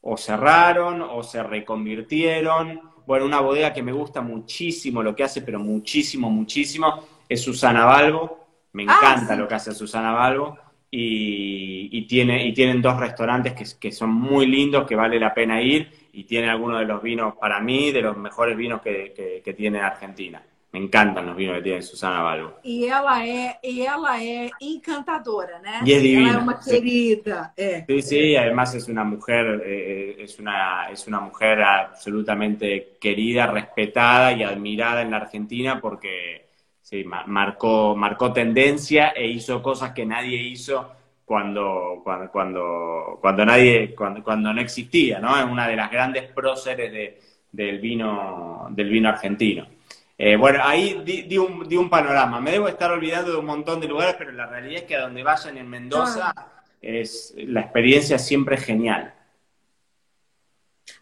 [0.02, 2.82] o cerraron o se reconvirtieron.
[3.06, 7.86] Bueno, una bodega que me gusta muchísimo lo que hace, pero muchísimo, muchísimo, es Susana
[7.86, 8.48] Balbo.
[8.74, 10.58] Me ah, encanta lo que hace Susana Balbo.
[10.92, 15.62] Y, tiene, y tienen dos restaurantes que, que, son muy lindos, que vale la pena
[15.62, 16.10] ir.
[16.14, 19.80] Y tiene algunos de los vinos, para mí, de los mejores vinos que, que tiene
[19.80, 20.42] Argentina.
[20.72, 22.60] Me encantan los vinos que tiene Susana Balbo.
[22.64, 25.82] E ela é, e ela é encantadora, né?
[25.84, 26.30] Y es divina.
[26.30, 27.54] Ela é uma querida.
[27.58, 27.86] É.
[27.88, 34.32] Sí, sí, además es una mujer, eh, es, una, es una mujer absolutamente querida, respetada
[34.32, 36.50] y admirada en la Argentina porque
[36.84, 40.92] sí, marcó, marcó tendencia e hizo cosas que nadie hizo
[41.26, 45.36] cuando, cuando, cuando, cuando nadie, cuando, cuando no existía, ¿no?
[45.36, 47.20] Es una de las grandes próceres de,
[47.52, 49.79] del vino, del vino argentino.
[50.22, 52.42] Eh, bueno, ahí di, un, panorama.
[52.42, 55.04] Me debo estar olvidando de un montón de lugares, pero la realidad es que a
[55.04, 56.36] donde vayan en Mendoza,
[56.82, 59.14] es, la experiencia siempre es genial.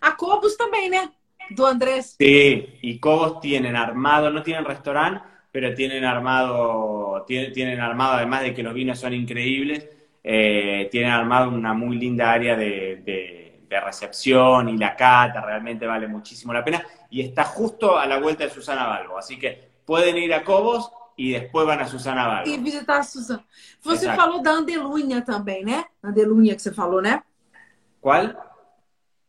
[0.01, 1.09] A Cobos también, ¿eh?
[1.49, 2.15] Do Andrés.
[2.19, 8.43] Sí, y Cobos tienen armado, no tienen restaurante, pero tienen armado, tienen, tienen armado, además
[8.43, 9.89] de que los vinos son increíbles,
[10.23, 16.53] eh, tienen armado una muy linda área de, recepción y la cata, realmente vale muchísimo
[16.53, 16.83] la pena.
[17.09, 20.91] Y está justo a la vuelta de Susana Balbo, así que pueden ir a Cobos
[21.15, 22.49] y después van a Susana Balbo.
[22.49, 23.43] Y visitar a Susana.
[23.81, 24.21] Você Exacto.
[24.21, 25.85] falou da Andelunha também, né?
[26.03, 27.23] Andelunha que você falou, né?
[27.99, 28.35] ¿Cuál?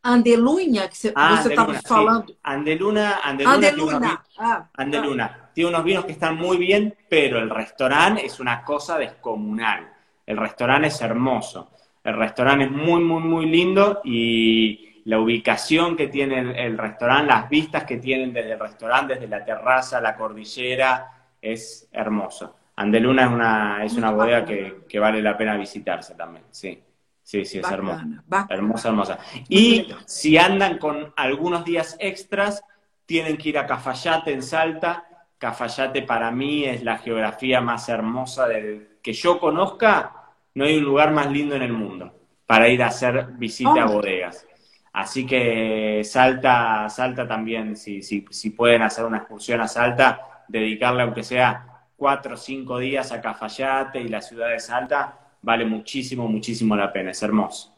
[0.03, 2.37] Andelunha, que você ah, estava falando.
[2.43, 3.99] Andeluna, Andeluna, Andeluna.
[3.99, 5.25] Tiene ah, Andeluna.
[5.25, 5.51] Ah.
[5.53, 9.93] Tiene unos vinos que están muy bien, pero el restaurante es una cosa descomunal.
[10.25, 11.73] El restaurante es hermoso.
[12.09, 17.49] El restaurante es muy, muy, muy lindo y la ubicación que tiene el, restaurante, las
[17.49, 22.57] vistas que tienen desde el restaurante, desde la terraza, la cordillera, es hermoso.
[22.77, 26.83] Andeluna es una, es una bodega que, que vale la pena visitarse también, sí.
[27.29, 28.07] Sí, sí, es hermosa.
[28.49, 29.19] Hermosa, hermosa.
[29.51, 32.65] Y si andan con algunos días extras,
[33.05, 35.07] tienen que ir a Cafayate en Salta.
[35.37, 40.18] Cafayate para mí es la geografía más hermosa del que yo conozca.
[40.59, 42.13] No hay un lugar más lindo en el mundo
[42.45, 43.93] para ir a hacer visita a oh.
[43.93, 44.45] bodegas.
[44.93, 51.05] Así que Salta, Salta también, si, si, si pueden hacer una excursión a Salta, dedicarle
[51.05, 56.27] aunque sea cuatro o cinco días a Cafayate y la ciudad de Salta, vale muchísimo,
[56.27, 57.73] muchísimo la pena, es hermoso.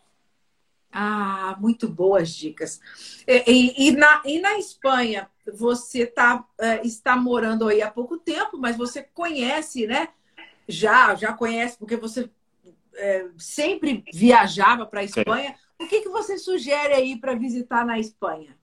[0.90, 2.80] Ah, muito boas dicas.
[3.26, 6.46] E, e, e, na, e na Espanha, você tá,
[6.82, 10.08] está morando aí há pouco tempo, mas você conhece, né?
[10.66, 12.30] Já, já conhece, porque você
[13.38, 15.54] sempre viajava para a Espanha.
[15.78, 18.56] O que, que você sugere aí para visitar na Espanha?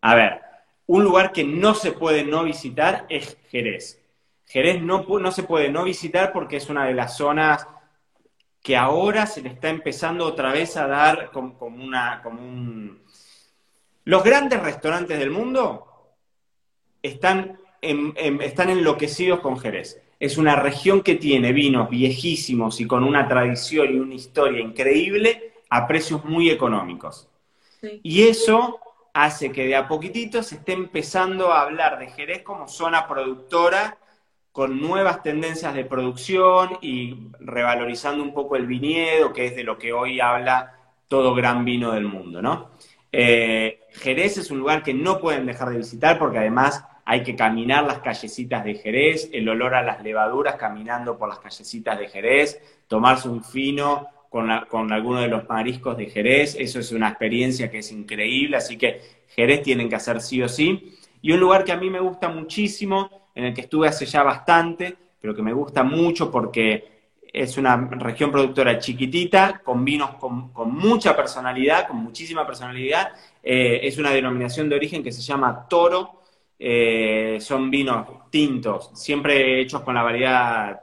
[0.00, 0.40] A ver,
[0.88, 3.20] um lugar que não se pode não visitar é
[3.50, 4.00] Jerez.
[4.46, 7.66] Jerez não, não se pode não visitar porque é uma das zonas
[8.62, 13.02] que ahora se le está empezando otra vez a dar como, una, como un...
[14.04, 16.14] Los grandes restaurantes del mundo
[17.02, 20.00] están, están enloquecidos con Jerez.
[20.22, 25.54] Es una región que tiene vinos viejísimos y con una tradición y una historia increíble
[25.68, 27.28] a precios muy económicos.
[28.04, 28.78] Y eso
[29.12, 33.98] hace que de a poquitito se esté empezando a hablar de Jerez como zona productora
[34.52, 39.76] con nuevas tendencias de producción y revalorizando un poco el viñedo, que es de lo
[39.76, 42.70] que hoy habla todo gran vino del mundo, ¿no?
[43.10, 47.34] Eh, Jerez es un lugar que no pueden dejar de visitar porque además hay que
[47.36, 52.08] caminar las callecitas de Jerez, el olor a las levaduras caminando por las callecitas de
[52.08, 57.08] Jerez, tomarse un fino con, con alguno de los mariscos de Jerez, eso es una
[57.08, 60.96] experiencia que es increíble, así que Jerez tienen que hacer sí o sí.
[61.20, 64.22] Y un lugar que a mí me gusta muchísimo, en el que estuve hace ya
[64.22, 66.92] bastante, pero que me gusta mucho porque
[67.32, 73.12] es una región productora chiquitita, con vinos con, mucha personalidad, con muchísima personalidad.
[73.42, 76.21] Eh, es una denominación de origen que se llama Toro.
[76.58, 80.80] Eh, son vinos tintos, siempre hechos con la variedad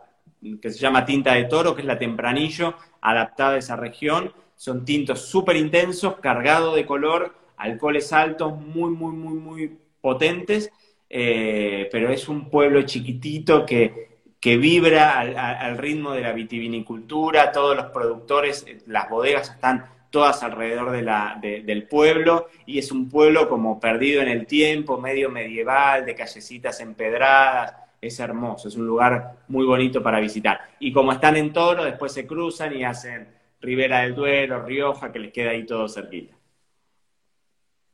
[0.61, 4.33] que se llama tinta de toro, que es la tempranillo, adaptada a esa región.
[4.55, 10.71] Son tintos súper intensos, cargados de color, alcoholes altos, muy, muy, muy, muy potentes
[11.09, 17.75] eh, pero es un pueblo chiquitito que, que vibra al, ritmo de la vitivinicultura, todos
[17.75, 23.09] los productores, eh, las bodegas están todas alrededor de la, del pueblo y es un
[23.09, 28.87] pueblo como perdido en el tiempo, medio medieval, de callecitas empedradas, es hermoso, es un
[28.87, 30.59] lugar muy bonito para visitar.
[30.79, 33.27] Y como están en Toro, después se cruzan y hacen
[33.61, 36.35] Ribera del Duero, Rioja, que les queda ahí todo cerquita.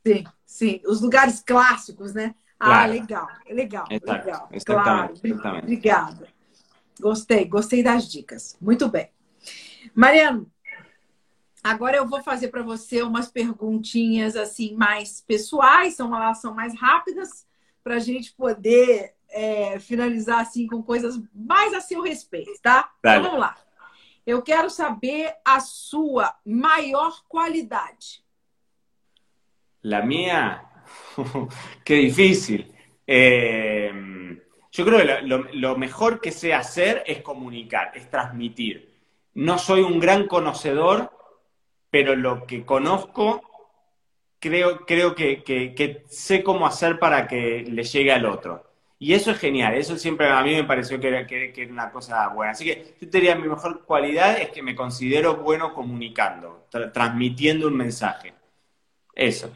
[0.04, 2.34] Sí, sí, los lugares clásicos, ¿no?
[2.58, 4.42] Ah, legal, legal, Exato, legal.
[4.64, 5.64] Claro, exatamente.
[5.64, 6.36] obrigada.
[6.98, 8.56] Gostei, gostei das dicas.
[8.60, 9.08] Muito bem.
[9.94, 10.50] Mariano,
[11.70, 16.78] agora eu vou fazer para você umas perguntinhas assim mais pessoais, são, elas são mais
[16.78, 17.46] rápidas,
[17.82, 22.90] para a gente poder é, finalizar assim com coisas mais a seu respeito, tá?
[22.98, 23.56] Então vamos lá.
[24.26, 28.24] Eu quero saber a sua maior qualidade.
[29.84, 30.66] La minha
[31.84, 32.72] Qué difícil.
[33.06, 33.92] Eh,
[34.72, 38.94] yo creo que lo, mejor que sé hacer es comunicar, es transmitir.
[39.34, 41.15] No soy un gran conocedor,
[41.90, 43.42] pero lo que conozco,
[44.38, 48.64] creo, creo que, sé cómo hacer para que le llegue al otro.
[48.98, 52.28] Y eso es genial, eso siempre a mí me pareció que era, que, una cosa
[52.28, 52.52] buena.
[52.52, 57.76] Así que yo diría, mi mejor cualidad es que me considero bueno comunicando, transmitiendo un
[57.76, 58.34] mensaje.
[59.14, 59.50] Eso.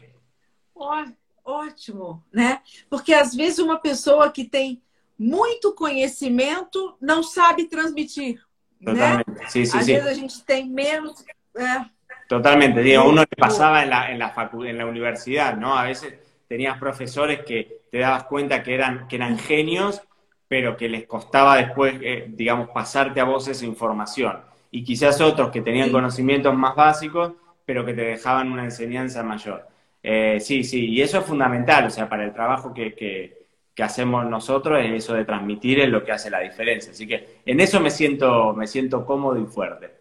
[1.43, 2.61] ótimo, né?
[2.89, 4.81] Porque às vezes uma pessoa que tem
[5.17, 8.41] muito conhecimento não sabe transmitir.
[8.83, 9.29] Totalmente.
[9.29, 9.49] Né?
[9.49, 9.93] Sí, sí, às sí.
[9.93, 11.23] vezes a gente tem menos.
[11.55, 11.85] É.
[12.31, 14.33] Totalmente, digo, uno le pasaba en la, en, la
[14.65, 15.77] en la universidad, ¿no?
[15.77, 16.17] A veces
[16.47, 20.01] tenías profesores que te dabas cuenta que eran, que eran genios,
[20.47, 24.39] pero que les costaba después, eh, digamos, pasarte a vos esa información.
[24.71, 27.33] y quizás otros que tenían conocimientos más básicos,
[27.65, 29.67] pero que te dejaban una enseñanza mayor.
[30.01, 33.41] Eh, sí, sí, y eso es fundamental, o sea, para el trabajo que, que,
[33.83, 36.93] hacemos nosotros, eso de transmitir es lo que hace la diferencia.
[36.93, 40.00] Así que en eso me siento, me siento cómodo y fuerte.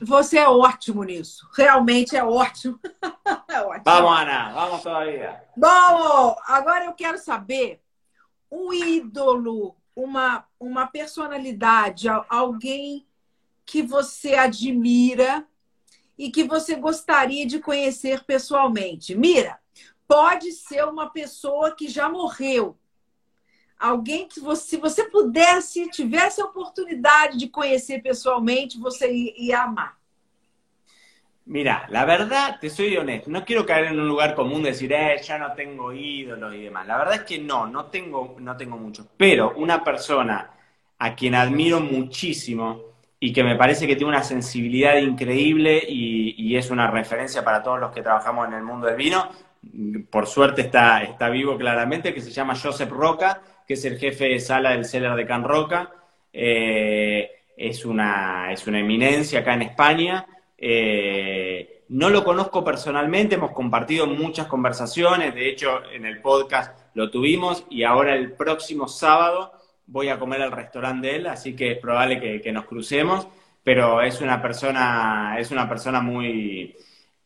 [0.00, 1.48] Você é ótimo nisso.
[1.56, 2.78] Realmente é ótimo.
[3.48, 3.82] é ótimo.
[3.84, 5.42] Vamos, Ana, vamos todavía.
[5.56, 7.82] Bom, agora eu quero saber
[8.50, 13.06] um ídolo, uma, uma personalidade, alguém
[13.66, 15.46] que você admira
[16.16, 19.14] e que você gostaria de conhecer pessoalmente.
[19.16, 19.58] Mira,
[20.06, 22.78] pode ser uma pessoa que já morreu.
[23.78, 29.96] Alguém que você, se você pudesse, tivesse a oportunidade de conhecer pessoalmente, você ia amar.
[31.46, 34.90] Mira, la verdad, te soy honesto, no quiero caer en un lugar común de decir,
[34.94, 36.86] eh, ya no tengo ídolos y demás.
[36.86, 39.06] La verdad es que no, no tengo, no tengo muchos.
[39.18, 40.50] Pero una persona
[40.98, 46.56] a quien admiro muchísimo y que me parece que tiene una sensibilidad increíble y, y,
[46.56, 49.30] es una referencia para todos los que trabajamos en el mundo del vino,
[50.10, 54.28] por suerte está, está vivo claramente, que se llama Joseph Roca, que es el jefe
[54.28, 55.92] de sala del Cellar de Can Roca.
[56.32, 60.26] Eh, es, una, es una eminencia acá en España
[60.66, 67.10] eh, no lo conozco personalmente, hemos compartido muchas conversaciones, de hecho en el podcast lo
[67.10, 69.52] tuvimos y ahora el próximo sábado
[69.86, 73.28] voy a comer al restaurante de él, así que es probable que, nos crucemos,
[73.62, 76.74] pero es una persona, es una persona muy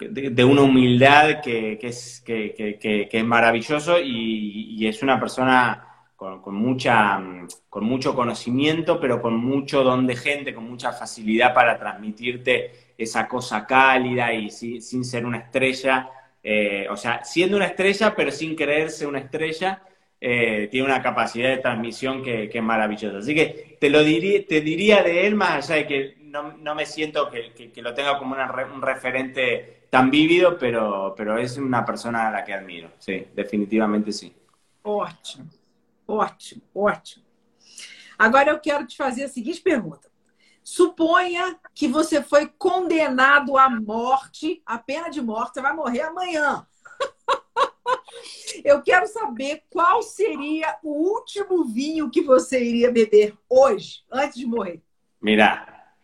[0.01, 5.88] de, una humildad que, es, que, es maravilloso y, es una persona
[6.19, 7.23] con, mucha,
[7.71, 13.29] con mucho conocimiento, pero con mucho don de gente, con mucha facilidad para transmitirte esa
[13.29, 16.11] cosa cálida y sin ser una estrella,
[16.43, 19.81] eh, o sea, siendo una estrella, pero sin creerse una estrella,
[20.21, 23.19] eh, tiene una capacidad de transmisión que, es maravillosa.
[23.19, 26.85] Así que te lo diría, te diría de él, más allá de que no, me
[26.85, 32.33] siento que, lo tenga como un referente tan vívido, pero, pero es una persona a
[32.33, 34.35] la que admiro, sí, definitivamente sí.
[34.83, 35.45] Ótimo,
[36.09, 37.25] ótimo, ótimo.
[38.19, 40.11] Agora eu quero te fazer a seguinte pergunta.
[40.65, 46.67] Suponha que você foi condenado à morte, a pena de morte, você vai morrer amanhã.
[48.65, 54.47] Eu quero saber qual seria o último vinho que você iria beber hoje, antes de
[54.47, 54.83] morrer.
[55.21, 55.95] Mira,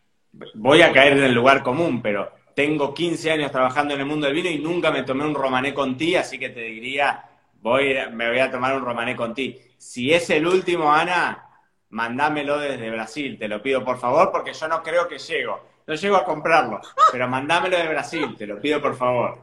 [0.55, 4.35] voy a caer en el lugar común, pero tengo 15 años trabajando el mundo del
[4.35, 7.25] vino y nunca me tomé un romané con ti, así que te diría,
[7.65, 9.59] voy, me voy a tomar un romané con ti.
[9.79, 11.49] Si es el último, Ana,
[11.89, 15.73] mandámelo desde Brasil, te lo pido por favor, porque yo no creo que llego.
[15.87, 19.39] No llego a comprarlo, pero mandámelo de Brasil, te lo pido por favor.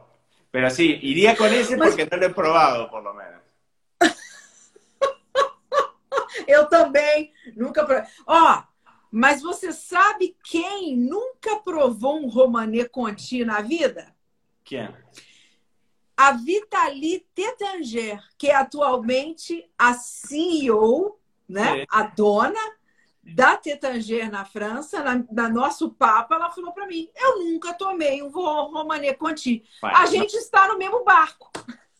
[0.52, 3.42] Pero sí, iría con ese porque no lo he probado, por lo menos.
[6.46, 8.04] Eu também nunca provei.
[8.26, 8.62] Ó,
[9.10, 14.14] mas você sabe quem nunca provou um Romanê Conti na vida?
[14.64, 14.88] Quem?
[16.22, 21.18] A Vitalie Tetanger, que é atualmente a CEO
[21.48, 21.84] né?
[21.90, 22.60] A dona
[23.22, 28.22] da Tetanger na França, na, na, nosso Papa, ela falou para mim: eu nunca tomei
[28.22, 29.64] um Romané Conti.
[29.80, 30.38] Bueno, a gente no...
[30.38, 31.50] está no mesmo barco.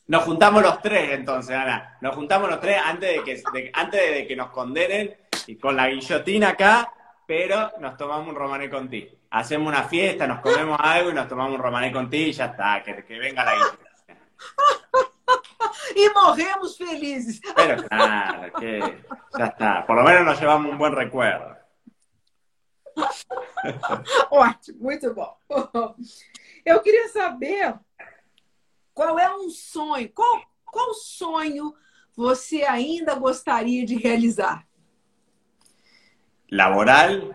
[0.06, 1.96] Nos juntamos los tres, entonces, Ana.
[2.00, 5.16] Nos juntamos los tres antes de que, de, antes de que nos condenen
[5.48, 6.92] y con la guillotina acá,
[7.26, 9.08] pero nos tomamos un Romané Conti.
[9.30, 12.82] Hacemos una fiesta, nos comemos algo y nos tomamos un Romané Conti y ya está,
[12.84, 13.81] que, que venga la guillotina.
[15.96, 17.40] e morremos felizes.
[17.54, 18.80] Pero claro, que
[19.38, 19.86] ya está.
[19.86, 21.56] Por lo menos nos llevamos un buen recuerdo.
[24.30, 25.36] Ótimo, muito bom.
[26.64, 27.74] Eu queria saber
[28.94, 31.74] qual é um sonho, qual, qual sonho
[32.14, 34.66] você ainda gostaria de realizar?
[36.50, 37.34] Laboral,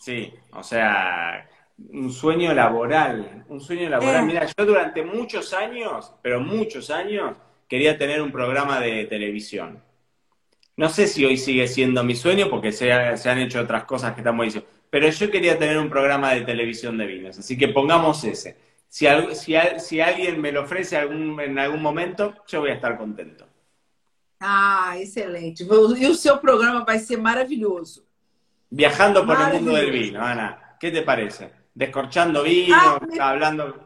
[0.00, 4.24] sí, o sea, un sueño laboral, un sueño laboral.
[4.24, 4.26] Eh.
[4.26, 7.36] Mira, yo durante muchos años, pero muchos años,
[7.68, 9.82] quería tener un programa de televisión.
[10.76, 14.20] No sé si hoy sigue siendo mi sueño porque se, han hecho otras cosas que
[14.20, 18.24] estamos diciendo, pero yo quería tener un programa de televisión de vinos, así que pongamos
[18.24, 18.56] ese.
[18.88, 19.06] Si,
[19.78, 23.46] si, alguien me lo ofrece algún, en algún momento, yo voy a estar contento.
[24.38, 25.64] Ah, excelente.
[25.64, 28.06] Y e seu programa vai ser maravilloso.
[28.70, 30.76] Viajando por el mundo del vino, Ana.
[30.78, 31.63] ¿Qué te parece?
[31.74, 33.18] Descorchando vino, ah, me...
[33.18, 33.80] hablando.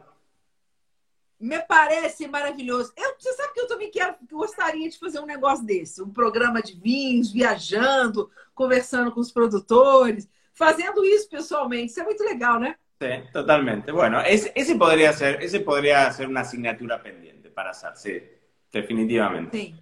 [1.39, 2.91] Me parece maravilhoso.
[2.97, 6.61] Eu, você sabe que eu também quero, gostaria de fazer um negócio desse, um programa
[6.61, 11.91] de vinhos, viajando, conversando com os produtores, fazendo isso pessoalmente.
[11.91, 12.75] Isso é muito legal, né?
[13.01, 13.91] Sí, totalmente.
[13.93, 18.21] Bueno, ese, ese, podría ser, ese podría ser una asignatura pendiente para hacer, sí,
[18.69, 19.57] definitivamente.
[19.57, 19.79] Sim.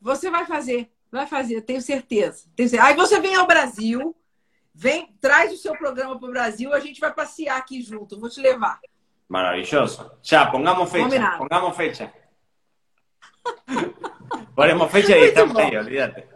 [0.00, 2.48] Você vai fazer, vai fazer, tenho certeza.
[2.56, 2.88] Tenho certeza.
[2.88, 4.16] Aí você vem ao Brasil,
[4.78, 8.20] vem, traz o seu programa para o Brasil, a gente vai passear aqui junto.
[8.20, 8.78] Vou te levar.
[9.28, 10.08] Maravilloso.
[10.24, 11.04] Ya, pongamos fecha.
[11.04, 11.38] Combinado.
[11.38, 12.12] Pongamos fecha.
[14.54, 16.28] Ponemos fecha e estamos aí, olvídate.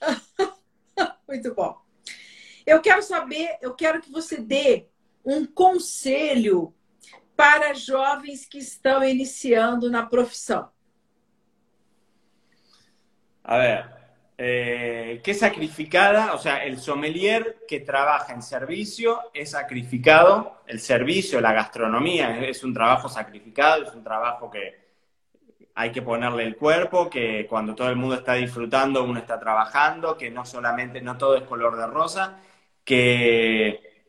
[1.26, 1.76] Muito bom.
[2.64, 4.86] Eu quero saber, eu quero que você dê
[5.24, 6.72] um conselho
[7.36, 10.70] para jovens que estão iniciando na profissão.
[13.42, 13.99] A ver,
[14.42, 16.32] eh, ¿qué sacrificada?
[16.32, 22.64] O sea, el sommelier que trabaja en servicio es sacrificado, el servicio, la gastronomía es
[22.64, 24.80] un trabajo sacrificado, es un trabajo que
[25.74, 30.16] hay que ponerle el cuerpo, que cuando todo el mundo está disfrutando uno está trabajando,
[30.16, 32.40] que no solamente, no todo es color de rosa,
[32.82, 34.06] que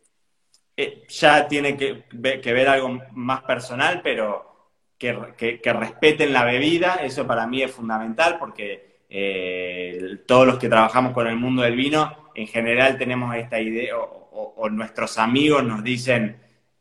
[0.77, 7.27] eh, ya tiene que ver, algo más personal, pero que, que respeten la bebida, eso
[7.27, 12.31] para mí es fundamental porque eh, todos los que trabajamos con el mundo del vino,
[12.33, 16.37] en general tenemos esta idea, o, nuestros amigos nos dicen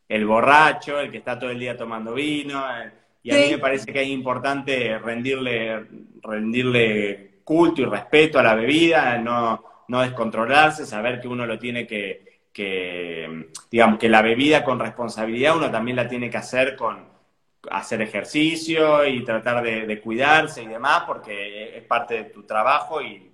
[0.08, 2.92] el borracho, el que está todo el día tomando vino, eh,
[3.24, 5.86] y a mí me parece que es importante rendirle,
[6.22, 11.84] rendirle culto y respeto a la bebida, no, no descontrolarse, saber que uno lo tiene
[11.84, 17.09] que, que, digamos, que la bebida con responsabilidad uno también la tiene que hacer con,
[17.70, 23.26] hacer ejercicio y tratar de, cuidarse y demás, porque es parte de tu trabajo y,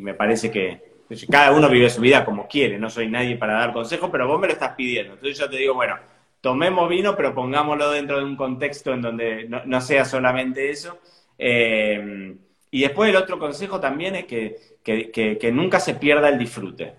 [0.00, 3.72] me parece que cada uno vive su vida como quiere, no soy nadie para dar
[3.72, 5.14] consejos, pero vos me lo estás pidiendo.
[5.14, 5.96] Entonces yo te digo, bueno,
[6.40, 10.98] tomemos vino, pero pongámoslo dentro de un contexto en donde no, sea solamente eso.
[11.36, 12.34] Eh,
[12.70, 16.94] y después el otro consejo también es que, que nunca se pierda el disfrute.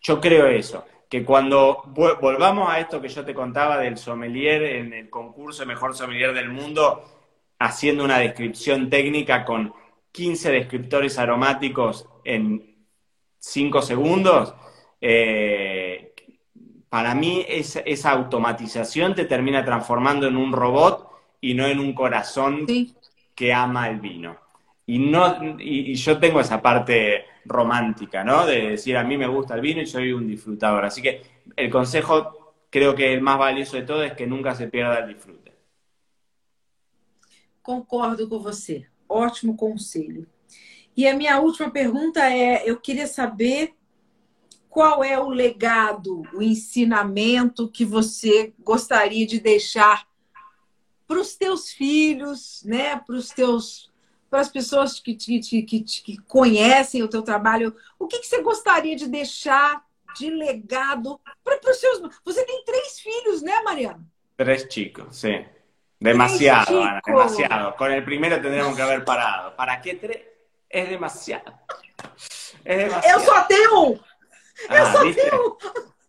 [0.00, 4.92] Yo creo eso que cuando volvamos a esto que yo te contaba del sommelier en
[4.92, 7.04] el concurso Mejor Sommelier del Mundo,
[7.58, 9.72] haciendo una descripción técnica con
[10.12, 12.76] 15 descriptores aromáticos en
[13.38, 14.54] 5 segundos,
[15.00, 16.14] eh,
[16.88, 21.08] para mí esa, automatización te termina transformando en un robot
[21.40, 22.66] y no en un corazón
[23.34, 24.38] que ama el vino.
[24.86, 28.46] Y, no, y yo tengo esa parte romántica, ¿no?
[28.46, 30.84] De decir, a mí me gusta el vino y soy un disfrutador.
[30.84, 31.22] Así que
[31.56, 35.14] el consejo, creo que el más valioso de todo es que nunca se pierda el
[35.14, 35.46] disfrute.
[37.62, 38.86] Concordo com você.
[39.08, 40.24] Ótimo conselho.
[40.96, 43.74] E a minha última pergunta é: eu queria saber
[44.70, 50.06] qual é o legado, o ensinamento que você gostaria de deixar
[51.08, 52.96] para os teus filhos, né?
[52.96, 53.90] Para os teus
[54.36, 58.42] para as pessoas que, que, que, que, conhecem o teu trabalho, o que, que você
[58.42, 59.82] gostaria de deixar
[60.14, 62.02] de legado para os seus...
[62.22, 64.04] Você tem três filhos, né, Mariana?
[64.36, 65.46] Três chicos, sim.
[65.98, 67.76] Demasiado, Ana, demasiado.
[67.76, 69.56] Con el primero tendríamos que haber parado.
[69.56, 70.20] ¿Para qué tres?
[70.68, 71.54] Es demasiado.
[72.62, 73.18] Es demasiado.
[73.18, 73.92] Eu só tenho um.
[73.92, 74.02] Eu
[74.68, 75.56] ah, só tenho um.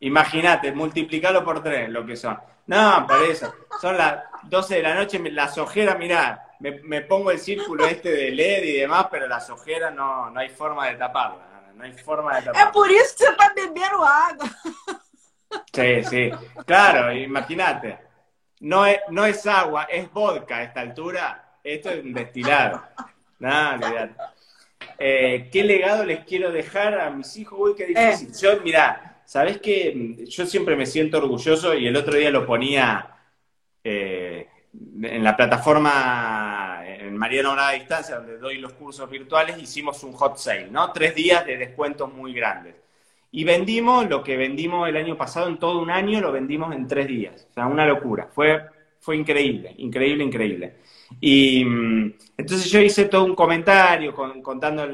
[0.01, 2.37] Imagínate, multiplicalo por tres, lo que son.
[2.65, 3.53] No, por eso.
[3.79, 8.31] Son las 12 de la noche, las ojeras, mirá, me, pongo el círculo este de
[8.31, 11.71] LED y demás, pero las ojeras no, no hay forma de taparla.
[11.75, 12.67] No hay forma de taparla.
[12.67, 14.49] Es por eso que você está bebiendo agua.
[15.73, 16.31] Sí, sí.
[16.65, 17.99] Claro, imagínate.
[18.59, 21.59] No es, no es agua, es vodka a esta altura.
[21.63, 22.81] Esto es un destilado.
[23.39, 24.09] Nada,
[24.99, 27.59] eh, ¿Qué legado les quiero dejar a mis hijos?
[27.59, 28.29] Uy, qué difícil.
[28.29, 28.33] Eh.
[28.41, 30.25] Yo, mira, ¿sabes qué?
[30.27, 33.15] Yo siempre me siento orgulloso y el otro día lo ponía
[33.83, 34.47] eh,
[35.01, 40.37] en la plataforma en Mariano a Distancia, donde doy los cursos virtuales, hicimos un hot
[40.37, 40.91] sale, ¿no?
[40.91, 42.75] Tres días de descuentos muy grandes.
[43.31, 46.87] Y vendimos lo que vendimos el año pasado en todo un año, lo vendimos en
[46.87, 47.47] tres días.
[47.49, 48.29] O sea, una locura.
[48.33, 48.61] Fue,
[48.99, 50.75] fue increíble, increíble, increíble.
[51.19, 54.87] Y mm, entonces yo hice todo un comentario contando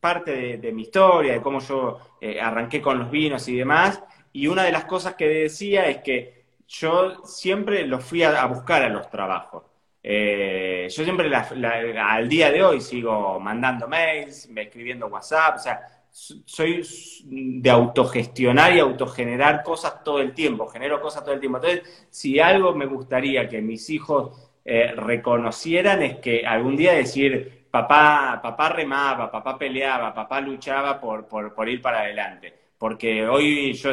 [0.00, 4.02] parte de, mi historia, de cómo yo eh, arranqué con los vinos y demás.
[4.32, 6.37] Y una de las cosas que decía es que
[6.68, 9.64] yo siempre los fui a, buscar a los trabajos.
[10.02, 15.80] Eh, yo siempre al día de hoy sigo mandando mails, escribiendo WhatsApp, o sea,
[16.10, 16.82] soy
[17.24, 21.58] de autogestionar y autogenerar cosas todo el tiempo, genero cosas todo el tiempo.
[21.58, 27.66] Entonces, si algo me gustaría que mis hijos eh, reconocieran es que algún día decir,
[27.70, 32.54] papá, papá remaba, papá peleaba, papá luchaba por, por, por ir para adelante.
[32.78, 33.90] Porque hoy yo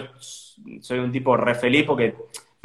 [0.82, 2.16] soy un tipo re feliz porque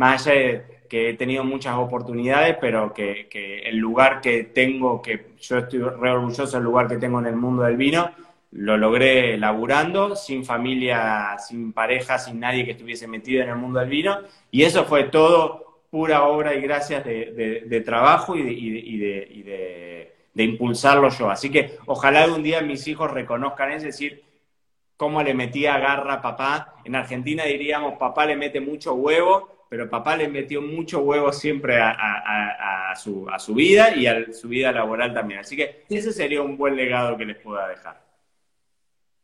[0.01, 3.29] más de que he tenido muchas oportunidades, pero que,
[3.67, 7.37] el lugar que tengo, que yo estoy re orgulloso del lugar que tengo en el
[7.37, 8.11] mundo del vino,
[8.53, 13.79] lo logré laburando, sin familia, sin pareja, sin nadie que estuviese metido en el mundo
[13.79, 14.21] del vino,
[14.51, 21.31] y eso fue todo pura obra y gracias de, trabajo y, de, impulsarlo yo.
[21.31, 24.25] Así que ojalá algún día mis hijos reconozcan es decir,
[24.97, 26.77] cómo le metía garra a papá.
[26.85, 31.79] En Argentina diríamos, papá le mete mucho huevo, pero papá le metió mucho huevo siempre
[31.81, 35.41] a, su, a su, vida y a su vida laboral también.
[35.41, 38.05] Así que ese sería un buen legado que les pueda dejar.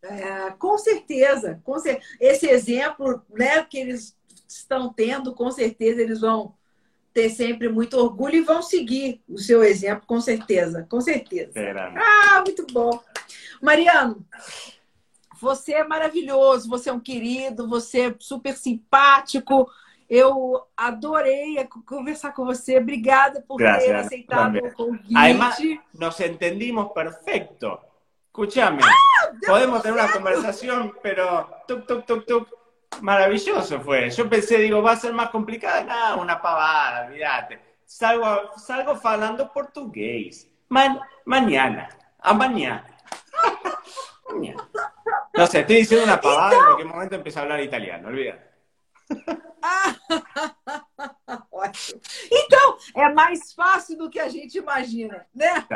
[0.02, 4.16] É, com certeza, com cer esse exemplo né, que eles
[4.46, 6.54] estão tendo, com certeza eles vão
[7.12, 11.50] ter sempre muito orgulho e vão seguir o seu exemplo, com certeza, com certeza.
[11.96, 13.02] Ah, muito bom.
[13.60, 14.24] Mariano,
[15.40, 19.68] você é maravilhoso, você é um querido, você é super simpático.
[20.08, 22.78] Eu adorei conversar com você.
[22.78, 25.14] Obrigada por Gracias, ter aceitado o convite.
[25.16, 25.58] Además,
[25.92, 27.80] nos entendimos perfecto.
[28.26, 29.32] Escúchame, ¡Ah!
[29.46, 32.48] podemos tener una conversación, pero tuk, tuk, tuk, tuk.
[33.00, 34.10] Maravilloso fue.
[34.10, 35.82] Yo pensé, digo, va a ser más complicada.
[35.82, 37.60] Nada, una pavada, olvídate.
[37.84, 40.48] Salgo, salgo falando portugués.
[40.68, 41.88] mañana.
[42.20, 42.86] A mañana.
[44.30, 44.68] mañana.
[45.34, 48.45] No sé, estoy diciendo una pavada en cualquier momento empiezo a hablar italiano, olvídate.
[51.50, 52.00] Ótimo.
[52.30, 55.66] Então, é mais fácil do que a gente imagina, né?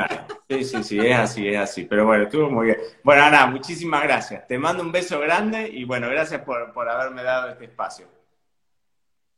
[0.49, 1.85] Sí, sí, sí, es así, es así.
[1.85, 2.77] Pero bueno, estuvo muy bien.
[3.03, 4.47] Bueno, Ana, muchísimas gracias.
[4.47, 8.07] Te mando un beso grande y bueno, gracias por, por haberme dado este espacio.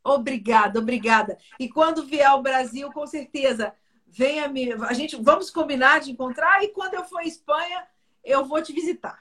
[0.03, 1.37] Obrigada, obrigada.
[1.59, 3.73] E quando vier ao Brasil, com certeza,
[4.05, 4.73] venha me.
[4.73, 7.87] A gente vamos combinar de encontrar e quando eu for à Espanha,
[8.23, 9.19] eu vou te visitar.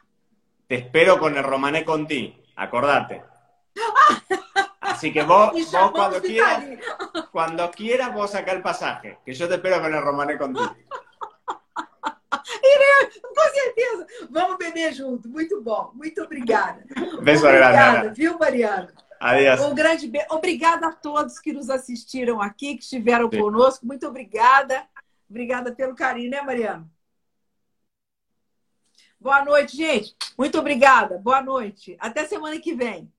[0.66, 3.31] Te espero con el Romané Conti, acordate.
[4.80, 6.64] Así que vos, vos cuando quieras,
[7.30, 10.74] cuando quieras, vos sacar el pasaje, que yo te espero con el Romané contigo.
[13.34, 14.06] Com certeza.
[14.30, 15.28] Vamos beber junto.
[15.28, 15.92] Muito bom.
[15.94, 16.84] Muito obrigada.
[17.22, 18.92] Beijo obrigada, viu, Mariana?
[19.20, 19.60] Adeus.
[19.60, 20.26] Um grande beijo.
[20.30, 23.40] Obrigada a todos que nos assistiram aqui, que estiveram Sim.
[23.40, 23.86] conosco.
[23.86, 24.86] Muito obrigada.
[25.30, 26.86] Obrigada pelo carinho, né, Mariana?
[29.20, 30.16] Boa noite, gente.
[30.36, 31.18] Muito obrigada.
[31.18, 31.96] Boa noite.
[32.00, 33.10] Até semana que vem.